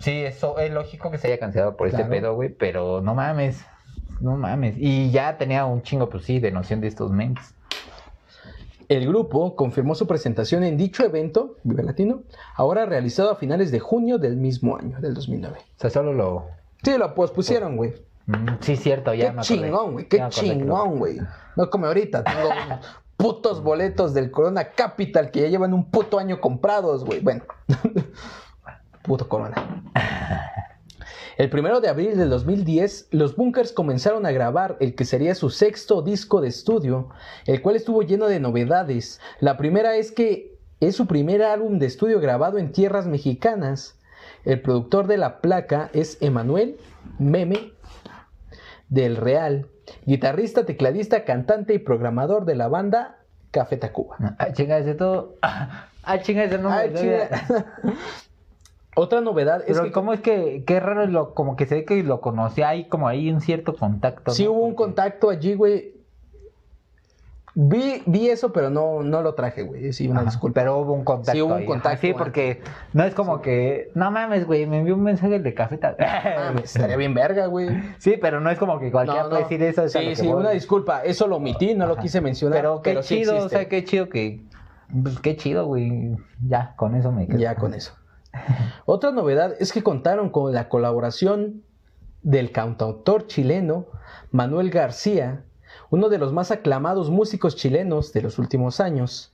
[0.00, 2.10] Sí, eso es lógico que se haya cancelado por este Claro.
[2.10, 3.64] pedo, güey, pero no mames.
[4.20, 4.74] No mames.
[4.78, 7.54] Y ya tenía un chingo, pues sí, de noción de estos mentes.
[8.88, 12.22] El grupo confirmó su presentación en dicho evento, Vive Latino,
[12.54, 15.58] ahora realizado a finales de junio del mismo año, del 2009.
[15.58, 16.46] O sea, solo lo.
[16.84, 17.94] Sí, lo pospusieron, güey.
[18.26, 20.08] Mm, sí, cierto, ya Qué me chingón, güey.
[20.08, 21.18] Qué chingón, güey.
[21.56, 22.50] No como ahorita, tengo
[23.16, 27.20] putos boletos del Corona Capital que ya llevan un puto año comprados, güey.
[27.20, 27.44] Bueno.
[29.02, 29.54] Puto Corona.
[31.36, 35.50] El primero de abril del 2010, los Bunkers comenzaron a grabar el que sería su
[35.50, 37.10] sexto disco de estudio,
[37.46, 39.20] el cual estuvo lleno de novedades.
[39.38, 43.98] La primera es que es su primer álbum de estudio grabado en tierras mexicanas.
[44.44, 46.78] El productor de la placa es Emanuel
[47.18, 47.72] Meme
[48.88, 49.66] del Real
[50.04, 53.18] guitarrista, tecladista, cantante y programador de la banda
[53.50, 54.16] Café Tacuba.
[54.38, 55.36] Ah, chinga, ese todo.
[55.42, 57.28] Ah, chinga, ese no Ay, me chinga.
[58.96, 61.84] Otra novedad es Pero que cómo es que, qué raro, lo, como que se ve
[61.84, 64.30] que lo conocí, hay como ahí un cierto contacto.
[64.30, 64.52] sí ¿no?
[64.52, 65.95] hubo un contacto allí, güey.
[67.58, 69.90] Vi, vi eso, pero no, no lo traje, güey.
[69.94, 70.60] Sí, una Ajá, disculpa.
[70.60, 71.32] Pero hubo un contacto.
[71.32, 72.60] Sí, hubo un ahí, contacto ajá, Sí, porque
[72.92, 75.78] no es como que, no mames, güey, me envió un mensaje de café.
[75.78, 77.70] Ta- Mames, estaría bien verga, güey.
[77.96, 79.88] Sí, pero no es como que cualquiera No, puede decir eso.
[79.88, 80.40] Sí, sí, voy.
[80.40, 81.02] una disculpa.
[81.02, 82.58] Eso lo omití, no lo quise mencionar.
[82.58, 84.44] Pero qué chido, o sea, qué chido que.
[85.02, 86.14] pues, qué chido, güey.
[86.46, 87.38] Ya, con eso me quedo.
[87.38, 87.94] Ya con eso.
[88.84, 91.62] Otra novedad es que contaron con la colaboración
[92.20, 93.86] del cantautor chileno
[94.30, 95.44] Manuel García,
[95.90, 99.32] uno de los más aclamados músicos chilenos de los últimos años.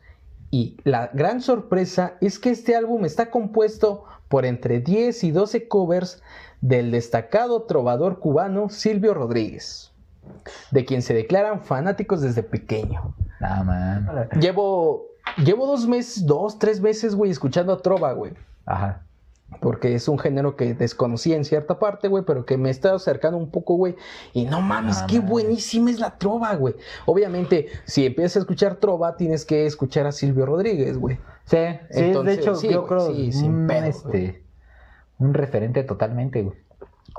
[0.50, 5.68] Y la gran sorpresa es que este álbum está compuesto por entre 10 y 12
[5.68, 6.22] covers
[6.61, 9.92] del destacado trovador cubano Silvio Rodríguez,
[10.70, 13.14] de quien se declaran fanáticos desde pequeño.
[13.40, 14.28] No, man.
[14.40, 15.07] Llevo,
[15.44, 18.32] llevo dos meses, dos, tres meses, güey, escuchando a trova, güey.
[18.64, 19.03] Ajá.
[19.61, 23.38] Porque es un género que desconocía en cierta parte, güey, pero que me está acercando
[23.38, 23.94] un poco, güey.
[24.32, 25.30] Y no mames, Ah, qué mames.
[25.30, 26.74] buenísima es la trova, güey.
[27.07, 31.16] Obviamente, si empiezas a escuchar trova, tienes que escuchar a Silvio Rodríguez, güey.
[31.44, 31.57] Sí,
[31.90, 34.44] sí, Entonces, de hecho, sí, yo güey, creo sí, sin un, pedo, este,
[35.18, 36.57] un referente totalmente, güey.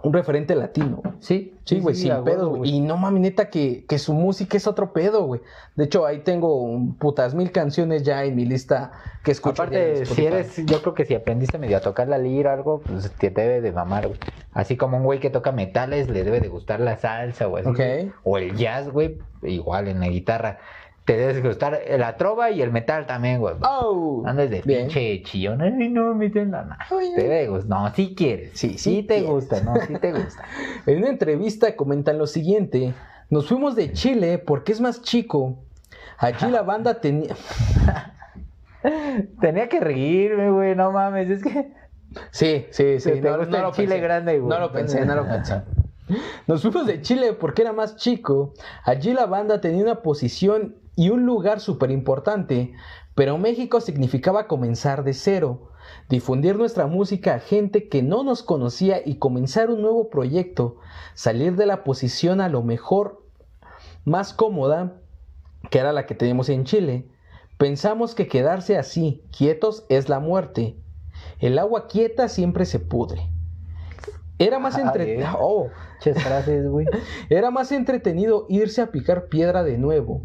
[0.01, 1.01] Un referente latino.
[1.03, 1.13] güey.
[1.19, 2.71] Sí, Sí, güey, sin a huevo, pedos, güey.
[2.71, 5.39] Y no mames, neta, que, que su música es otro pedo, güey.
[5.75, 8.91] De hecho, ahí tengo un putas mil canciones ya en mi lista
[9.23, 9.61] que escucho.
[9.63, 12.81] Aparte, si eres, yo creo que si aprendiste medio a tocar la lira o algo,
[12.81, 14.19] pues te debe de mamar, güey.
[14.51, 17.63] Así como un güey que toca metales, le debe de gustar la salsa güey.
[18.23, 20.59] O el jazz, güey, igual en la guitarra.
[21.06, 23.56] Te debe de gustar la trova y el metal también, güey.
[23.62, 24.24] ¡Oh!
[24.26, 24.88] Andas de Bien.
[24.88, 25.62] pinche chillón.
[25.62, 26.78] Ay, no, me entiendo nada.
[26.89, 27.70] Ay, Te debe de gustar.
[27.70, 28.51] No, sí quieres.
[28.54, 29.30] Sí, Sí, sí te quieres.
[29.30, 30.43] gusta, no, sí te gusta.
[30.86, 32.93] En una entrevista comentan lo siguiente:
[33.30, 35.58] Nos fuimos de Chile porque es más chico.
[36.20, 37.36] Allí la banda tenía.
[39.39, 41.72] Tenía que reírme, güey, no mames, es que...
[42.32, 43.12] Sí, sí, sí.
[43.22, 43.99] Te gusta el chile pensé.
[44.01, 44.49] grande, güey.
[44.49, 45.62] No lo pensé, no lo pensé.
[46.47, 48.54] Nos fuimos de Chile porque era más chico.
[48.84, 52.73] Allí la banda tenía una posición y un lugar súper importante,
[53.15, 55.69] pero México significaba comenzar de cero,
[56.09, 60.77] difundir nuestra música a gente que no nos conocía y comenzar un nuevo proyecto,
[61.13, 63.23] salir de la posición a lo mejor
[64.05, 65.01] más cómoda,
[65.69, 67.07] que era la que tenemos en Chile.
[67.57, 70.75] Pensamos que quedarse así, quietos, es la muerte.
[71.39, 73.29] El agua quieta siempre se pudre.
[74.39, 75.05] Era más entre...
[75.05, 75.27] bien.
[75.39, 75.67] Oh,
[77.29, 80.23] era más entretenido irse a picar piedra de nuevo.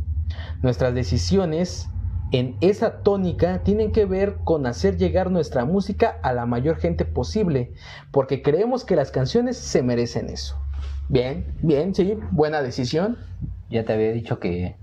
[0.63, 1.91] Nuestras decisiones
[2.31, 7.05] en esa tónica tienen que ver con hacer llegar nuestra música a la mayor gente
[7.05, 7.73] posible,
[8.11, 10.57] porque creemos que las canciones se merecen eso.
[11.09, 13.17] Bien, bien, sí, buena decisión.
[13.71, 14.77] Ya te había dicho que,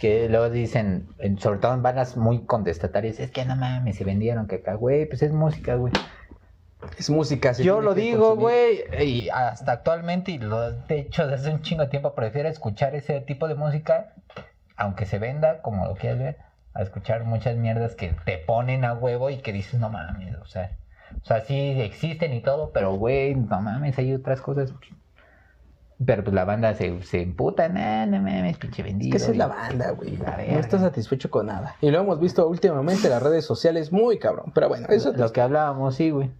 [0.00, 4.04] que luego dicen, en- sobre todo en bandas muy contestatarias, es que no mames, se
[4.04, 5.92] vendieron que acá, güey, pues es música, güey.
[6.98, 7.52] Es música.
[7.52, 11.82] Yo lo digo, güey, y hasta actualmente, y lo de hecho desde hace un chingo
[11.84, 14.14] de tiempo, prefiero escuchar ese tipo de música,
[14.82, 16.36] aunque se venda, como lo quieras ver,
[16.74, 20.46] a escuchar muchas mierdas que te ponen a huevo y que dices, no mames, o
[20.46, 20.76] sea,
[21.22, 24.72] o sea, sí existen y todo, pero güey, no mames, hay otras cosas.
[26.04, 29.12] Pero pues la banda se, se emputa, no, no mames, pinche Es vendido.
[29.12, 30.16] que esa es la banda, güey.
[30.16, 31.76] No está satisfecho con nada.
[31.80, 34.50] Y lo hemos visto últimamente en las redes sociales muy cabrón.
[34.52, 36.32] Pero bueno, eso Lo que hablábamos, sí, güey.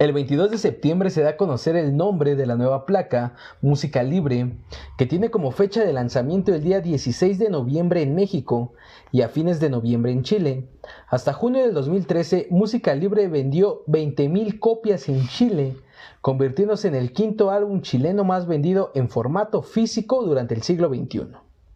[0.00, 4.02] El 22 de septiembre se da a conocer el nombre de la nueva placa, Música
[4.02, 4.56] Libre,
[4.96, 8.72] que tiene como fecha de lanzamiento el día 16 de noviembre en México
[9.12, 10.66] y a fines de noviembre en Chile.
[11.06, 15.76] Hasta junio del 2013, Música Libre vendió 20.000 copias en Chile,
[16.22, 21.26] convirtiéndose en el quinto álbum chileno más vendido en formato físico durante el siglo XXI.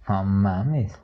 [0.08, 1.03] No mames.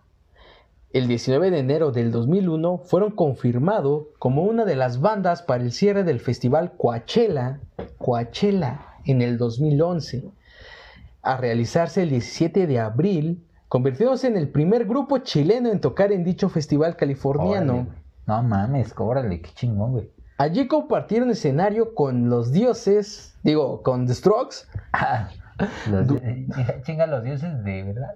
[0.92, 5.70] El 19 de enero del 2001 fueron confirmados como una de las bandas para el
[5.72, 7.60] cierre del festival Coachella,
[7.98, 10.24] Coachella en el 2011,
[11.22, 16.24] a realizarse el 17 de abril, convirtiéndose en el primer grupo chileno en tocar en
[16.24, 17.72] dicho festival californiano.
[17.74, 17.88] Órale.
[18.26, 20.10] No mames, órale, qué chingón, güey.
[20.38, 24.56] Allí compartieron escenario con los dioses, digo, con The Strokes,
[25.90, 26.46] Los, Du- eh,
[26.84, 28.14] chinga los dioses de verdad.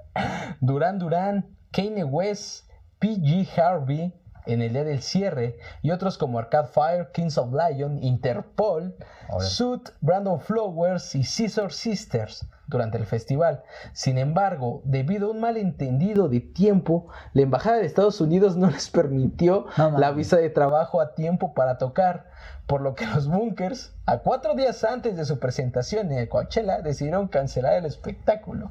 [0.60, 2.70] Duran Duran, Kanye West,
[3.00, 4.14] PG Harvey,
[4.46, 8.94] en el día del cierre y otros como Arcade Fire, Kings of Lion, Interpol.
[9.40, 13.64] Suit, Brandon Flowers y Scissor Sisters durante el festival.
[13.92, 18.88] Sin embargo, debido a un malentendido de tiempo, la Embajada de Estados Unidos no les
[18.90, 22.30] permitió No la visa de trabajo a tiempo para tocar,
[22.66, 26.82] por lo que los Bunkers, a cuatro días antes de su presentación en el Coachella,
[26.82, 28.70] decidieron cancelar el espectáculo.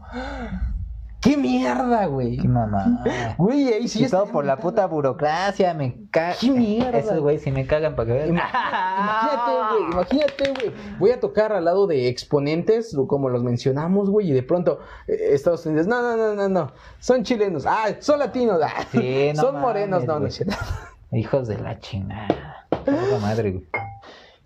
[1.23, 2.37] ¡Qué mierda, güey!
[2.37, 3.01] Qué mamá.
[3.37, 6.35] Güey, ahí sí y todo por la puta burocracia, me cagan.
[6.39, 6.97] ¡Qué mierda!
[6.97, 8.29] Esos güey sí me cagan para que vean.
[8.29, 10.97] Imagínate, güey, imagínate, güey.
[10.99, 15.29] Voy a tocar al lado de exponentes, como los mencionamos, güey, y de pronto eh,
[15.31, 19.41] Estados Unidos, no, no, no, no, no, son chilenos, ah, son latinos, ah, Sí, no
[19.41, 20.27] son mames, morenos, no, no.
[21.11, 22.67] Hijos de la chingada.
[23.21, 23.67] Madre, güey.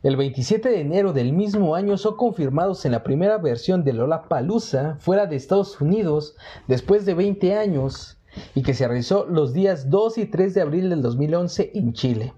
[0.07, 4.95] El 27 de enero del mismo año son confirmados en la primera versión de Lollapalooza
[4.99, 8.17] fuera de Estados Unidos después de 20 años
[8.55, 12.33] y que se realizó los días 2 y 3 de abril del 2011 en Chile,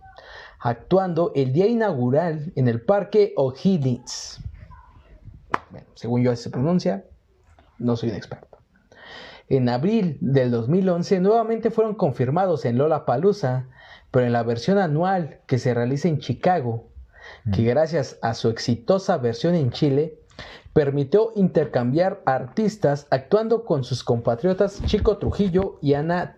[0.59, 4.41] actuando el día inaugural en el Parque O'Higgins.
[5.69, 7.05] Bueno, según yo se pronuncia,
[7.77, 8.57] no soy un experto.
[9.47, 13.67] En abril del 2011 nuevamente fueron confirmados en Lollapalooza,
[14.09, 16.88] pero en la versión anual que se realiza en Chicago,
[17.53, 20.15] que gracias a su exitosa versión en Chile,
[20.73, 26.37] permitió intercambiar artistas actuando con sus compatriotas Chico Trujillo y Ana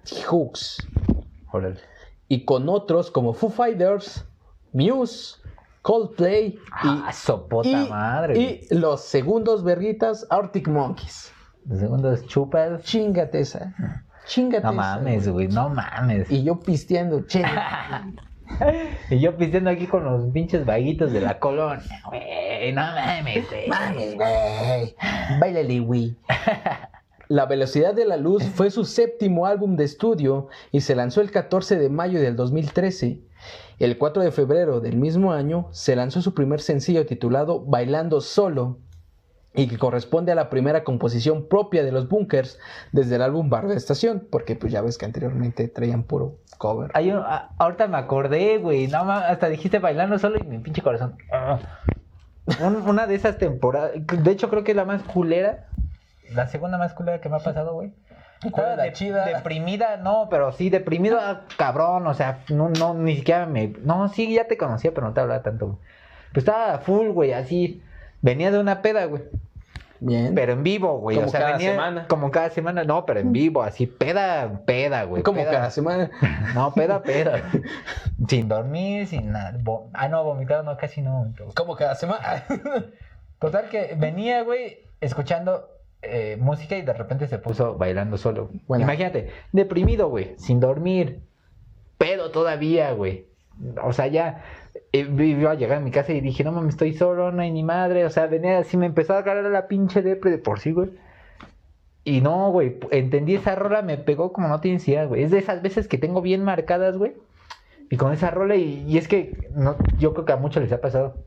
[1.51, 1.79] Órale.
[2.27, 4.25] y con otros como Foo Fighters,
[4.73, 5.35] Muse,
[5.81, 6.47] Coldplay
[6.83, 8.39] y, Ah, sopota y- madre.
[8.69, 11.31] y los segundos verguitas Arctic Monkeys.
[11.67, 12.81] Los segundos chupas.
[12.83, 13.73] Chingate esa.
[14.25, 16.29] Chingate No esa, mames, güey, no mames.
[16.31, 17.43] Y yo pisteando, che.
[19.09, 22.73] Y yo pisteando aquí con los pinches vaguitos de la colonia, güey.
[22.73, 23.67] No mames, güey.
[23.67, 24.95] Mames, güey.
[25.39, 26.15] Báilale, güey.
[27.31, 31.31] La velocidad de la luz fue su séptimo álbum de estudio y se lanzó el
[31.31, 33.21] 14 de mayo del 2013.
[33.79, 38.79] El 4 de febrero del mismo año se lanzó su primer sencillo titulado Bailando Solo
[39.53, 42.57] y que corresponde a la primera composición propia de los Bunkers
[42.93, 46.91] desde el álbum Bar de Estación, porque pues ya ves que anteriormente traían puro cover.
[46.93, 48.87] Hay un- a- ahorita me acordé, güey.
[48.87, 51.17] No hasta dijiste bailando solo y mi pinche corazón.
[51.33, 51.59] Ah.
[52.61, 53.91] Un- una de esas temporadas.
[53.95, 55.67] De hecho, creo que es la más culera.
[56.33, 57.93] La segunda más culera que me ha pasado, güey.
[58.51, 59.25] ¿Cuál es la De- chida?
[59.25, 62.07] Deprimida, no, pero sí, deprimido, ah, cabrón.
[62.07, 63.73] O sea, no, no, ni siquiera me.
[63.83, 65.77] No, sí, ya te conocía, pero no te hablaba tanto, güey.
[66.33, 67.83] Pues estaba full, güey, así.
[68.21, 69.23] Venía de una peda, güey.
[69.99, 70.33] Bien.
[70.33, 71.15] Pero en vivo, güey.
[71.15, 72.07] Como o sea, cada venía semana.
[72.07, 75.21] Como cada semana, no, pero en vivo, así, peda, peda, güey.
[75.21, 75.51] como peda.
[75.51, 76.09] cada semana.
[76.55, 77.43] No, peda, peda.
[78.27, 79.59] sin dormir, sin nada.
[79.93, 81.31] Ah, no, vomitado, no, casi no.
[81.55, 82.45] Como cada semana.
[83.39, 85.69] Total que venía, güey, escuchando
[86.01, 88.49] eh, música y de repente se puso bailando solo.
[88.67, 88.85] Buena.
[88.85, 91.21] Imagínate, deprimido, güey, sin dormir,
[91.99, 93.27] pedo todavía, güey.
[93.83, 94.43] O sea, ya
[94.93, 97.51] eh, iba a llegar a mi casa y dije, no mames, estoy solo, no hay
[97.51, 98.05] ni madre.
[98.05, 100.91] O sea, venía así, me empezó a agarrar la pinche depre de por sí, güey.
[102.03, 105.23] Y no, güey, entendí esa rola, me pegó como no tienes idea, güey.
[105.23, 107.13] Es de esas veces que tengo bien marcadas, güey.
[107.89, 110.71] Y con esa rola, y, y es que no, yo creo que a muchos les
[110.71, 111.17] ha pasado.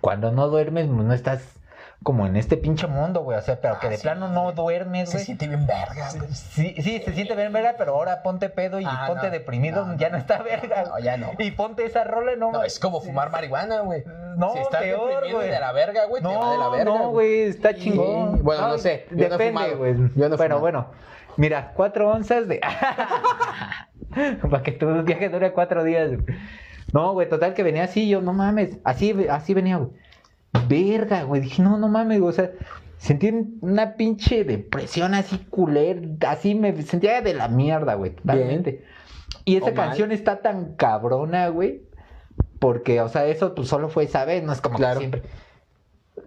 [0.00, 1.61] Cuando no duermes, no estás
[2.02, 3.38] como en este pinche mundo, güey.
[3.38, 4.54] O sea, pero que Ah, de sí, plano no güey.
[4.54, 5.24] duermes, Se güey.
[5.26, 6.28] siente bien verga, güey.
[6.32, 9.32] Sí, sí, se siente bien verga, pero ahora ponte pedo y Ah, ponte no.
[9.32, 10.16] deprimido, No, ya no.
[10.18, 10.84] está verga.
[10.88, 11.30] No, ya no.
[11.38, 12.52] Y ponte esa rola, no.
[12.52, 14.02] No, es como fumar marihuana, güey.
[14.36, 15.50] No, si estás peor, deprimido güey.
[15.50, 16.84] de la verga, güey, te va de la No, verga.
[16.84, 18.42] no, güey, está chingón.
[18.42, 19.94] Bueno, no sé, yo depende, güey.
[20.16, 20.60] Yo no fumado.
[20.60, 20.86] bueno,
[21.36, 22.60] mira, cuatro onzas de.
[24.50, 26.08] Para que tu viaje dure cuatro días.
[26.10, 26.38] güey.
[26.92, 28.78] No, güey, total que venía así, yo, no mames.
[28.84, 29.90] Así, así venía, güey.
[30.68, 31.40] Verga, güey.
[31.42, 32.30] Dije, no, no mames, güey.
[32.30, 32.50] O sea,
[32.98, 36.00] sentí una pinche depresión así culera.
[36.28, 38.12] Así me sentía de la mierda, güey.
[38.14, 38.84] Totalmente.
[39.44, 39.86] Y esa O mal.
[39.88, 41.82] canción está tan cabrona, güey.
[42.58, 45.00] Porque, o sea, eso pues solo fue esa vez, no es como Claro.
[45.00, 45.22] que siempre.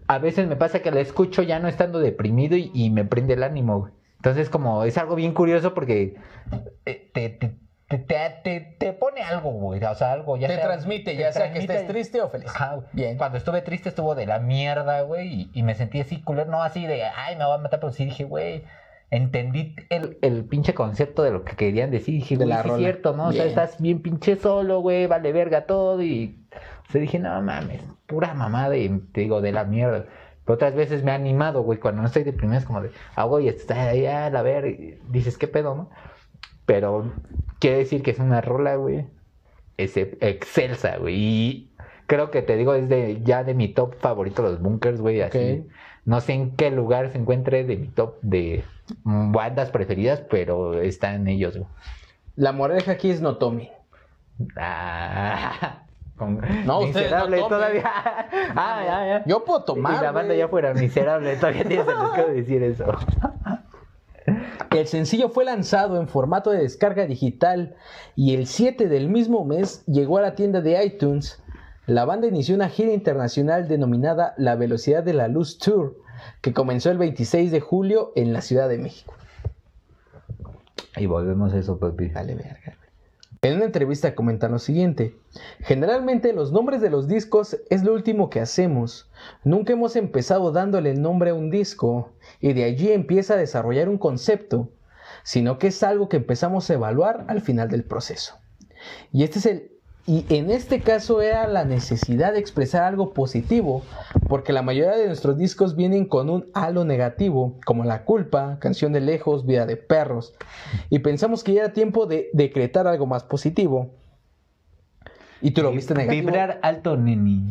[0.08, 3.34] A veces me pasa que la escucho ya no estando deprimido y, y me prende
[3.36, 3.94] el ánimo, güey.
[4.18, 6.16] Entonces, como es algo bien curioso porque
[6.86, 7.56] eh, te, te,
[7.98, 9.84] te, te, te- pone algo, güey.
[9.84, 12.48] O sea, algo ya Te sea- transmite, te ya sea que estés triste o feliz.
[12.50, 12.80] Ajá.
[12.94, 13.18] Bien.
[13.18, 16.64] Cuando estuve triste estuvo de la mierda, güey, y, y me sentí así culero, no
[16.64, 18.64] así de, ay, me voy a matar, pero sí dije, güey,
[19.12, 22.66] entendí el, el pinche concepto de lo que querían decir, dije, De la sí es
[22.68, 22.78] rola.
[22.80, 23.28] cierto, ¿no?
[23.28, 26.40] O sea, estás bien pinche solo, güey, vale verga todo, y
[26.88, 30.06] o sea, dije, no mames, pura mamada, y te digo, de la mierda.
[30.44, 33.24] Pero otras veces me ha animado, güey, cuando no estoy deprimido es como de, ah,
[33.26, 35.90] güey, está ahí, a la ver, y dices, ¿qué pedo, no?
[36.66, 37.12] Pero
[37.66, 39.08] quiere decir que es una rola, güey,
[39.78, 41.16] es excelsa, güey.
[41.16, 41.70] Y
[42.06, 45.22] creo que te digo, es de ya de mi top favorito los bunkers, güey.
[45.22, 45.66] Así.
[46.06, 48.64] No sé en qué lugar se encuentre de mi top de
[49.04, 51.68] bandas preferidas, pero está en ellos, güey.
[52.36, 53.72] La moraleja aquí es Notomi.
[54.56, 55.86] Ah,
[56.18, 57.92] con No, miserable no todavía.
[58.56, 59.24] Ah, ya, ya.
[59.26, 59.96] Yo puedo tomar.
[59.96, 62.86] y la banda ya fuera miserable, todavía tienes el de decir eso.
[64.72, 67.76] El sencillo fue lanzado en formato de descarga digital
[68.16, 71.42] y el 7 del mismo mes llegó a la tienda de iTunes.
[71.86, 75.96] La banda inició una gira internacional denominada La Velocidad de la Luz Tour,
[76.42, 79.14] que comenzó el 26 de julio en la Ciudad de México.
[80.98, 82.08] Y volvemos a eso, papi.
[82.10, 82.78] Vale, verga.
[83.42, 85.16] En una entrevista comentan lo siguiente:
[85.60, 89.08] Generalmente los nombres de los discos es lo último que hacemos.
[89.44, 92.15] Nunca hemos empezado dándole el nombre a un disco
[92.46, 94.70] y de allí empieza a desarrollar un concepto,
[95.24, 98.38] sino que es algo que empezamos a evaluar al final del proceso.
[99.12, 99.72] Y este es el
[100.06, 103.82] y en este caso era la necesidad de expresar algo positivo,
[104.30, 108.94] porque la mayoría de nuestros discos vienen con un halo negativo, como La culpa, Canción
[108.94, 110.36] de lejos, Vida de perros,
[110.92, 113.90] y pensamos que ya era tiempo de decretar algo más positivo.
[115.42, 116.28] Y tú lo viste negativo.
[116.28, 117.50] Vibrar alto, neni.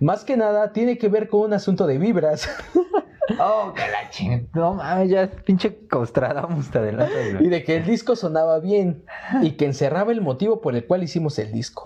[0.00, 2.48] Más que nada tiene que ver con un asunto de vibras
[3.40, 3.72] Oh,
[4.10, 4.44] chingada.
[4.54, 9.04] No mames, ya pinche Costradamus te adelante, y de que el disco sonaba bien
[9.42, 11.82] y que encerraba el motivo por el cual hicimos el disco.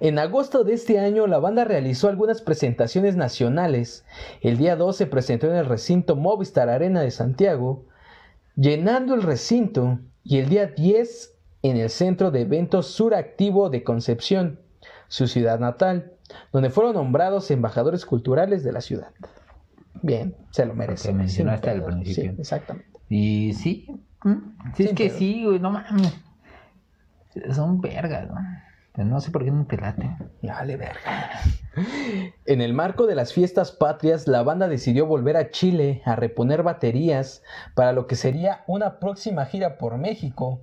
[0.00, 4.04] En agosto de este año la banda realizó algunas presentaciones nacionales.
[4.40, 7.84] El día 2 se presentó en el recinto Movistar Arena de Santiago,
[8.56, 14.60] llenando el recinto, y el día 10 en el Centro de Eventos Suractivo de Concepción,
[15.08, 16.12] su ciudad natal,
[16.52, 19.10] donde fueron nombrados embajadores culturales de la ciudad.
[20.02, 21.08] Bien, se lo merece.
[21.08, 22.32] que mencionaste al principio.
[22.32, 22.90] Sí, exactamente.
[23.08, 23.86] Y sí.
[24.24, 24.34] mm,
[24.74, 25.18] Sí, es que pedo.
[25.18, 26.16] sí, güey, no mames.
[27.54, 29.04] Son vergas, ¿no?
[29.04, 30.10] No sé por qué no te late.
[30.42, 31.40] Dale, verga.
[32.46, 36.64] En el marco de las fiestas patrias, la banda decidió volver a Chile a reponer
[36.64, 37.42] baterías
[37.76, 40.62] para lo que sería una próxima gira por México.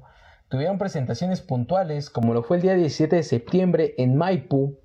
[0.50, 4.78] Tuvieron presentaciones puntuales, como lo fue el día 17 de septiembre en Maipú,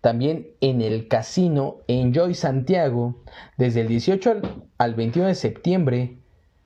[0.00, 3.16] también en el casino Enjoy Santiago,
[3.56, 6.18] desde el 18 al, al 21 de septiembre,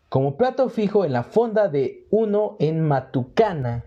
[0.09, 3.85] como plato fijo en la fonda de Uno en Matucana,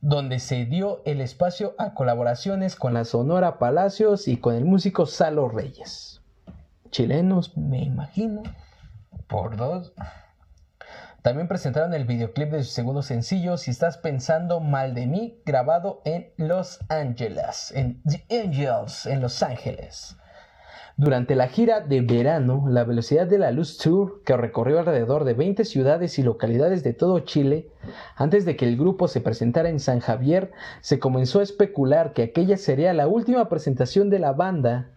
[0.00, 5.06] donde se dio el espacio a colaboraciones con la Sonora Palacios y con el músico
[5.06, 6.22] Salo Reyes.
[6.90, 8.42] Chilenos, me imagino.
[9.28, 9.92] Por dos.
[11.22, 16.00] También presentaron el videoclip de su segundo sencillo, Si estás pensando mal de mí, grabado
[16.06, 20.16] en Los Ángeles, en The Angels, en Los Ángeles.
[20.96, 25.34] Durante la gira de verano, la Velocidad de la Luz Tour, que recorrió alrededor de
[25.34, 27.68] 20 ciudades y localidades de todo Chile,
[28.16, 32.22] antes de que el grupo se presentara en San Javier, se comenzó a especular que
[32.22, 34.90] aquella sería la última presentación de la banda,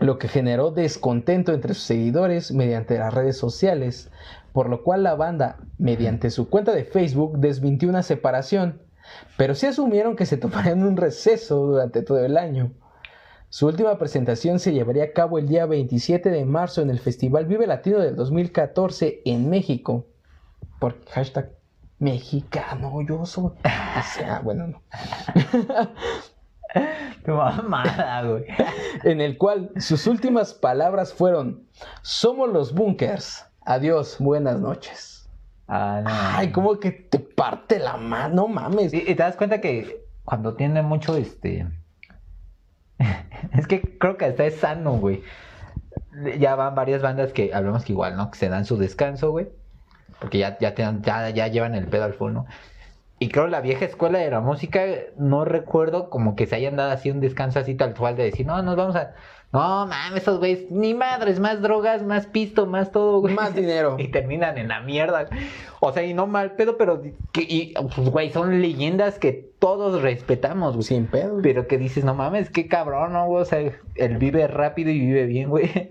[0.00, 4.10] lo que generó descontento entre sus seguidores mediante las redes sociales,
[4.52, 8.80] por lo cual la banda, mediante su cuenta de Facebook, desmintió una separación,
[9.36, 12.72] pero sí asumieron que se tomarían un receso durante todo el año.
[13.50, 17.46] Su última presentación se llevaría a cabo el día 27 de marzo en el Festival
[17.46, 20.06] Vive Latino del 2014 en México.
[20.78, 21.50] Por hashtag
[21.98, 23.50] mexicano, yo soy.
[23.50, 24.82] O sea, bueno, no.
[27.24, 28.44] Tu mamada, güey.
[29.04, 31.66] En el cual sus últimas palabras fueron:
[32.02, 33.44] Somos los bunkers.
[33.64, 35.28] Adiós, buenas noches.
[35.68, 36.10] Ah, no.
[36.10, 38.92] Ay, como que te parte la mano, no mames.
[38.92, 41.66] Y, y te das cuenta que cuando tiene mucho este.
[43.52, 45.22] es que creo que hasta es sano, güey.
[46.38, 48.30] Ya van varias bandas que hablamos que igual, ¿no?
[48.30, 49.48] Que se dan su descanso, güey.
[50.20, 52.46] Porque ya, ya, te ya, ya llevan el pedo al fondo.
[53.22, 54.82] Y creo la vieja escuela de la música,
[55.18, 58.46] no recuerdo como que se hayan dado así un descanso así tal cual de decir,
[58.46, 59.12] no, nos vamos a.
[59.52, 63.34] No, mames, esos güeyes, ni madres, más drogas, más pisto, más todo, güey.
[63.34, 63.96] Más dinero.
[63.98, 65.28] Y terminan en la mierda.
[65.80, 67.02] O sea, y no mal pedo, pero
[67.32, 70.84] que, y, pues, güey, son leyendas que todos respetamos, güey.
[70.84, 71.40] Sin pedo.
[71.42, 73.42] Pero que dices, no mames, qué cabrón, ¿no, güey?
[73.42, 75.90] O sea, él vive rápido y vive bien, güey.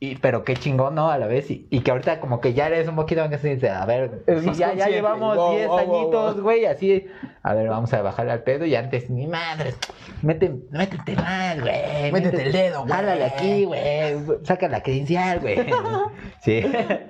[0.00, 1.10] Y, pero qué chingón, ¿no?
[1.10, 1.50] A la vez.
[1.50, 4.42] Y, y que ahorita como que ya eres un poquito más dice, a ver, Es
[4.42, 6.42] si ya, ya llevamos Wow, 10 wow, wow, añitos, wow.
[6.42, 7.06] güey, así,
[7.42, 9.78] a ver, vamos a bajar al pedo y antes, ni madres,
[10.22, 12.12] mete, métete más, güey.
[12.12, 12.92] Métete el dedo, güey.
[12.92, 15.56] Jálale aquí, güey, saca la credencial, güey.
[16.40, 16.62] sí.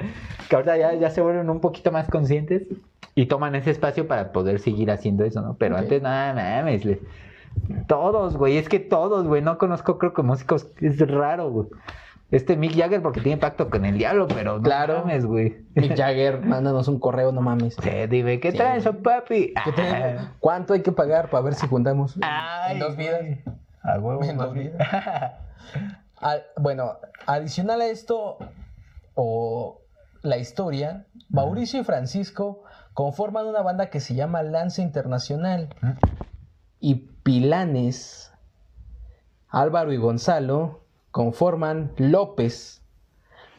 [0.48, 2.68] que ahorita ya, ya se vuelven un poquito más conscientes
[3.14, 5.56] y toman ese espacio para poder seguir haciendo eso, ¿no?
[5.58, 5.82] Pero Ok.
[5.82, 6.84] antes, nada, mames,
[7.86, 11.66] todos, güey, es que todos, güey, no conozco, creo que músicos, es raro, güey.
[12.32, 15.00] Este Mick Jagger porque tiene pacto con el diablo, pero no Claro.
[15.00, 15.64] mames, güey.
[15.74, 17.76] Mick Jagger, mándanos un correo, no mames.
[17.80, 18.56] Sí, dime, ¿qué Sí.
[18.56, 19.52] traes, oh, papi?
[20.40, 22.18] ¿Cuánto hay que pagar para ver si juntamos?
[22.22, 23.20] Ay, en dos vidas.
[23.82, 24.76] A huevo, En dos vidas.
[26.56, 28.38] Bueno, adicional a esto,
[29.14, 29.80] o
[30.22, 32.62] la historia, Mauricio y Francisco
[32.94, 35.74] conforman una banda que se llama Lance Internacional.
[36.78, 38.32] Y Pilanes,
[39.48, 40.81] Álvaro y Gonzalo
[41.12, 42.82] conforman López.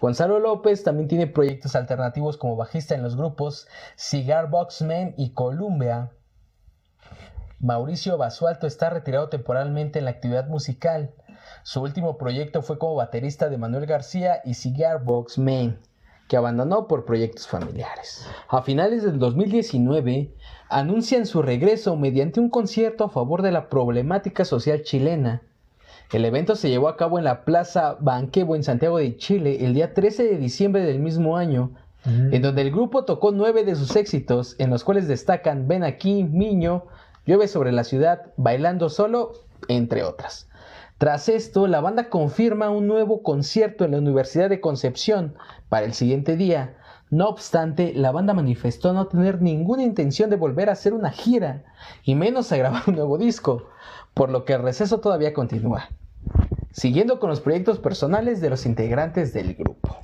[0.01, 6.12] Gonzalo López también tiene proyectos alternativos como bajista en los grupos Cigar Boxman y Columbia.
[7.62, 11.14] Mauricio Basualto está retirado temporalmente en la actividad musical.
[11.64, 15.80] Su último proyecto fue como baterista de Manuel García y Cigar Boxman,
[16.28, 18.28] que abandonó por proyectos familiares.
[18.49, 20.34] A finales del 2019,
[20.68, 25.43] anuncian su regreso mediante un concierto a favor de la problemática social chilena.
[26.14, 29.74] El evento se llevó a cabo en la Plaza Banquebo en Santiago de Chile el
[29.74, 31.72] día 13 de diciembre del mismo año,
[32.05, 36.24] en donde el grupo tocó nueve de sus éxitos, en los cuales destacan Ven aquí,
[36.24, 36.86] Miño,
[37.26, 39.32] Llueve sobre la ciudad, Bailando solo,
[39.68, 40.47] entre otras.
[40.99, 45.34] Tras esto, la banda confirma un nuevo concierto en la Universidad de Concepción
[45.68, 46.76] para el siguiente día.
[47.09, 51.64] No obstante, la banda manifestó no tener ninguna intención de volver a hacer una gira,
[52.03, 53.68] y menos a grabar un nuevo disco,
[54.14, 55.89] por lo que el receso todavía continúa.
[56.74, 59.97] Siguiendo con los proyectos personales de los integrantes del grupo.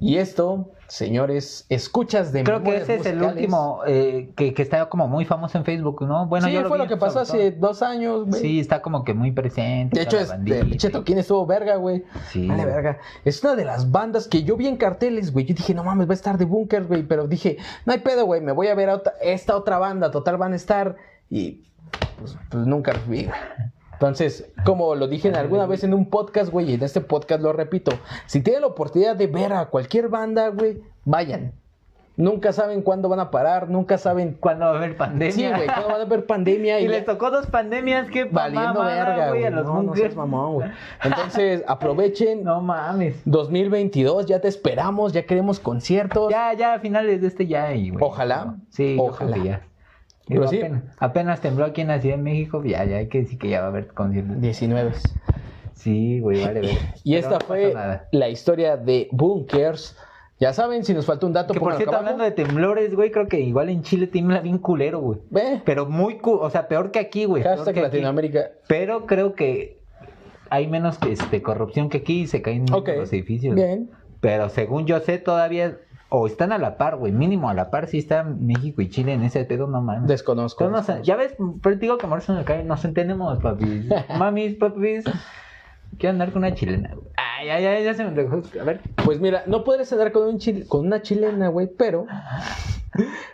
[0.00, 4.88] Y esto, señores, escuchas de Creo que ese es el último eh, que, que está
[4.88, 6.26] como muy famoso en Facebook, ¿no?
[6.26, 8.40] Bueno, sí, yo fue vi, lo que pasó hace dos años, güey.
[8.40, 9.96] Sí, está como que muy presente.
[9.98, 10.60] De hecho, es, el bandita.
[10.64, 12.04] pinche Toquín estuvo verga, güey.
[12.30, 12.46] Sí.
[12.46, 12.98] Vale, verga.
[13.24, 15.46] Es una de las bandas que yo vi en carteles, güey.
[15.46, 17.02] Yo dije, no mames, va a estar de Bunkers, güey.
[17.02, 18.40] Pero dije, no hay pedo, güey.
[18.40, 20.10] Me voy a ver a otra- esta otra banda.
[20.12, 20.94] Total, van a estar.
[21.28, 21.64] Y
[22.20, 23.38] pues, pues nunca los vi, güey.
[23.98, 27.42] Entonces, como lo dije en alguna vez en un podcast, güey, y en este podcast
[27.42, 27.90] lo repito,
[28.26, 31.52] si tienen la oportunidad de ver a cualquier banda, güey, vayan.
[32.16, 34.36] Nunca saben cuándo van a parar, nunca saben...
[34.38, 35.32] Cuando va a haber pandemia.
[35.32, 36.78] Sí, güey, cuándo van a haber pandemia.
[36.80, 39.94] Y y les tocó dos pandemias, qué valiendo mamada, verga, güey, a los No, no
[39.96, 40.70] seas mamón, güey.
[41.02, 42.44] Entonces, aprovechen.
[42.44, 43.20] No mames.
[43.24, 46.30] 2022, ya te esperamos, ya queremos conciertos.
[46.30, 47.96] Ya, ya, a finales de este ya güey.
[47.98, 48.54] Ojalá.
[48.68, 49.36] Sí, Ojalá.
[49.36, 49.67] creo
[50.28, 50.58] Pero Digo, sí.
[50.58, 53.48] apenas, apenas tembló aquí en la Ciudad de México, ya, ya hay que decir que
[53.48, 54.40] ya va a haber conciertos.
[54.40, 54.92] 19.
[55.74, 56.70] Sí, güey, vale, ver.
[57.04, 57.74] Y esta fue
[58.12, 59.96] la historia de Bunkers.
[60.40, 63.26] Ya saben, si nos falta un dato, Que por cierto, hablando de temblores, güey, creo
[63.26, 65.18] que igual en Chile tiembla bien culero, güey.
[65.30, 67.42] Ve, Pero muy, cu o sea, peor que aquí, güey.
[67.42, 67.86] peor hashtag que aquí.
[67.88, 68.50] Latinoamérica.
[68.68, 69.78] Pero creo que
[70.50, 72.90] hay menos este, corrupción que aquí y se caen Ok.
[72.96, 73.54] los edificios.
[73.56, 73.90] Bien.
[74.20, 75.76] Pero según yo sé, todavía,
[76.10, 79.12] o están a la par, güey, mínimo a la par, si están México y Chile
[79.12, 80.08] en ese pedo, no mames.
[80.08, 80.64] Desconozco.
[80.64, 83.84] Entonces, no sé, ya ves, pero te digo que Mauricio me cae, nos entendemos, papis.
[84.18, 85.04] Mamis, papis.
[85.98, 87.06] Quiero andar con una chilena, güey.
[87.40, 88.42] Ay, ay, ay, ya se me dejó.
[88.60, 88.80] A ver.
[89.04, 92.06] Pues mira, no podrías andar con, un chil- con una chilena, güey, pero.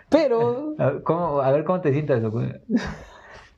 [0.08, 0.74] Pero.
[0.78, 2.52] A ver, ¿cómo, a ver cómo te sientas, güey.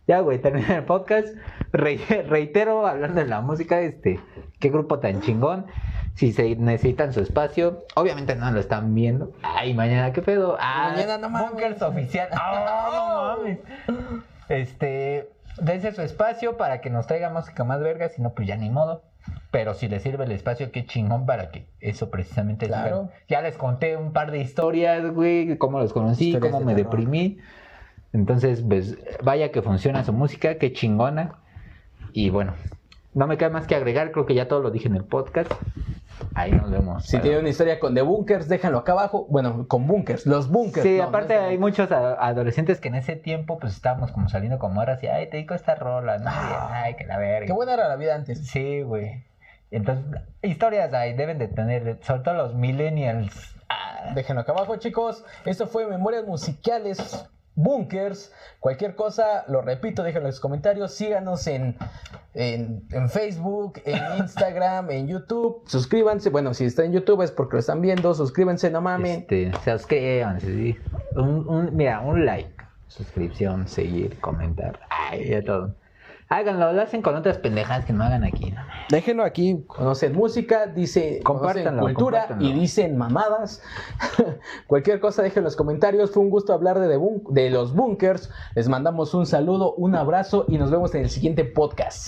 [0.09, 1.35] Ya, güey, termina el podcast.
[1.73, 1.99] Re-
[2.29, 4.21] reitero, hablando de la música, este,
[4.61, 5.67] qué grupo tan chingón.
[6.15, 9.33] Si se necesitan su espacio, obviamente no lo están viendo.
[9.43, 10.57] Ay, mañana, ¿qué pedo?
[10.59, 11.51] Ah, Mañana no mames.
[11.51, 12.29] Bunkers oficial.
[12.33, 13.59] Ah, no mames.
[14.49, 18.57] Este, dense su espacio para que nos traiga música más verga, si no, pues ya
[18.57, 19.03] ni modo.
[19.51, 22.85] Pero si les sirve el espacio, qué chingón para que eso precisamente Claro.
[23.05, 23.11] digan.
[23.29, 26.75] Ya les conté un par de historias, güey, cómo los conocí, Historias cómo de me
[26.75, 26.91] terror.
[26.93, 27.39] deprimí.
[28.13, 31.41] Entonces, pues, vaya que funciona su música, qué chingona.
[32.17, 32.55] Y bueno,
[33.13, 35.53] no me queda más que agregar, creo que ya todo lo dije en el podcast.
[36.35, 37.05] Ahí nos vemos.
[37.05, 39.27] Si tienen una historia con The Bunkers, déjanlo acá abajo.
[39.29, 40.83] Bueno, con Bunkers, los Bunkers.
[40.83, 44.81] Sí, no, aparte hay muchos adolescentes que en ese tiempo pues estábamos como saliendo como
[44.81, 47.45] ahora así, ay, te digo esta rola, no, ay, que la verga.
[47.45, 48.47] Qué buena era la vida antes.
[48.47, 49.23] Sí, güey.
[49.71, 50.07] Entonces,
[50.41, 53.55] historias hay, deben de tener, sobre todo los millennials.
[53.69, 55.23] Ah, Déjenlo acá abajo, chicos.
[55.45, 58.33] Esto fue Memorias Musicales Bunkers.
[58.61, 60.93] Cualquier cosa, lo repito, déjenlo en los comentarios.
[60.95, 61.77] Síganos en,
[62.35, 65.63] en, en Facebook, en Instagram, en YouTube.
[65.67, 66.31] Suscríbanse.
[66.31, 68.15] Bueno, si está en YouTube es porque lo están viendo.
[68.15, 69.21] Suscríbanse, no mamen.
[69.29, 70.77] Este, suscríbanse, sí.
[71.17, 72.53] Un, un- mira, un like,
[72.89, 75.75] suscripción, seguir, comentar, ay, ya todo.
[76.29, 78.51] Háganlo, lo hacen con otras pendejas que no hagan aquí.
[78.51, 78.61] ¿no?
[78.91, 79.63] Déjenlo aquí.
[79.67, 83.63] Conocen música, dice, Compártanlo, cultura y dicen mamadas.
[84.67, 86.11] Cualquier cosa, déjenlo en los comentarios.
[86.11, 86.89] Fue un gusto hablar de,
[87.31, 88.31] de los bunkers.
[88.57, 92.05] Les mandamos un saludo, un abrazo y nos vemos en el siguiente podcast.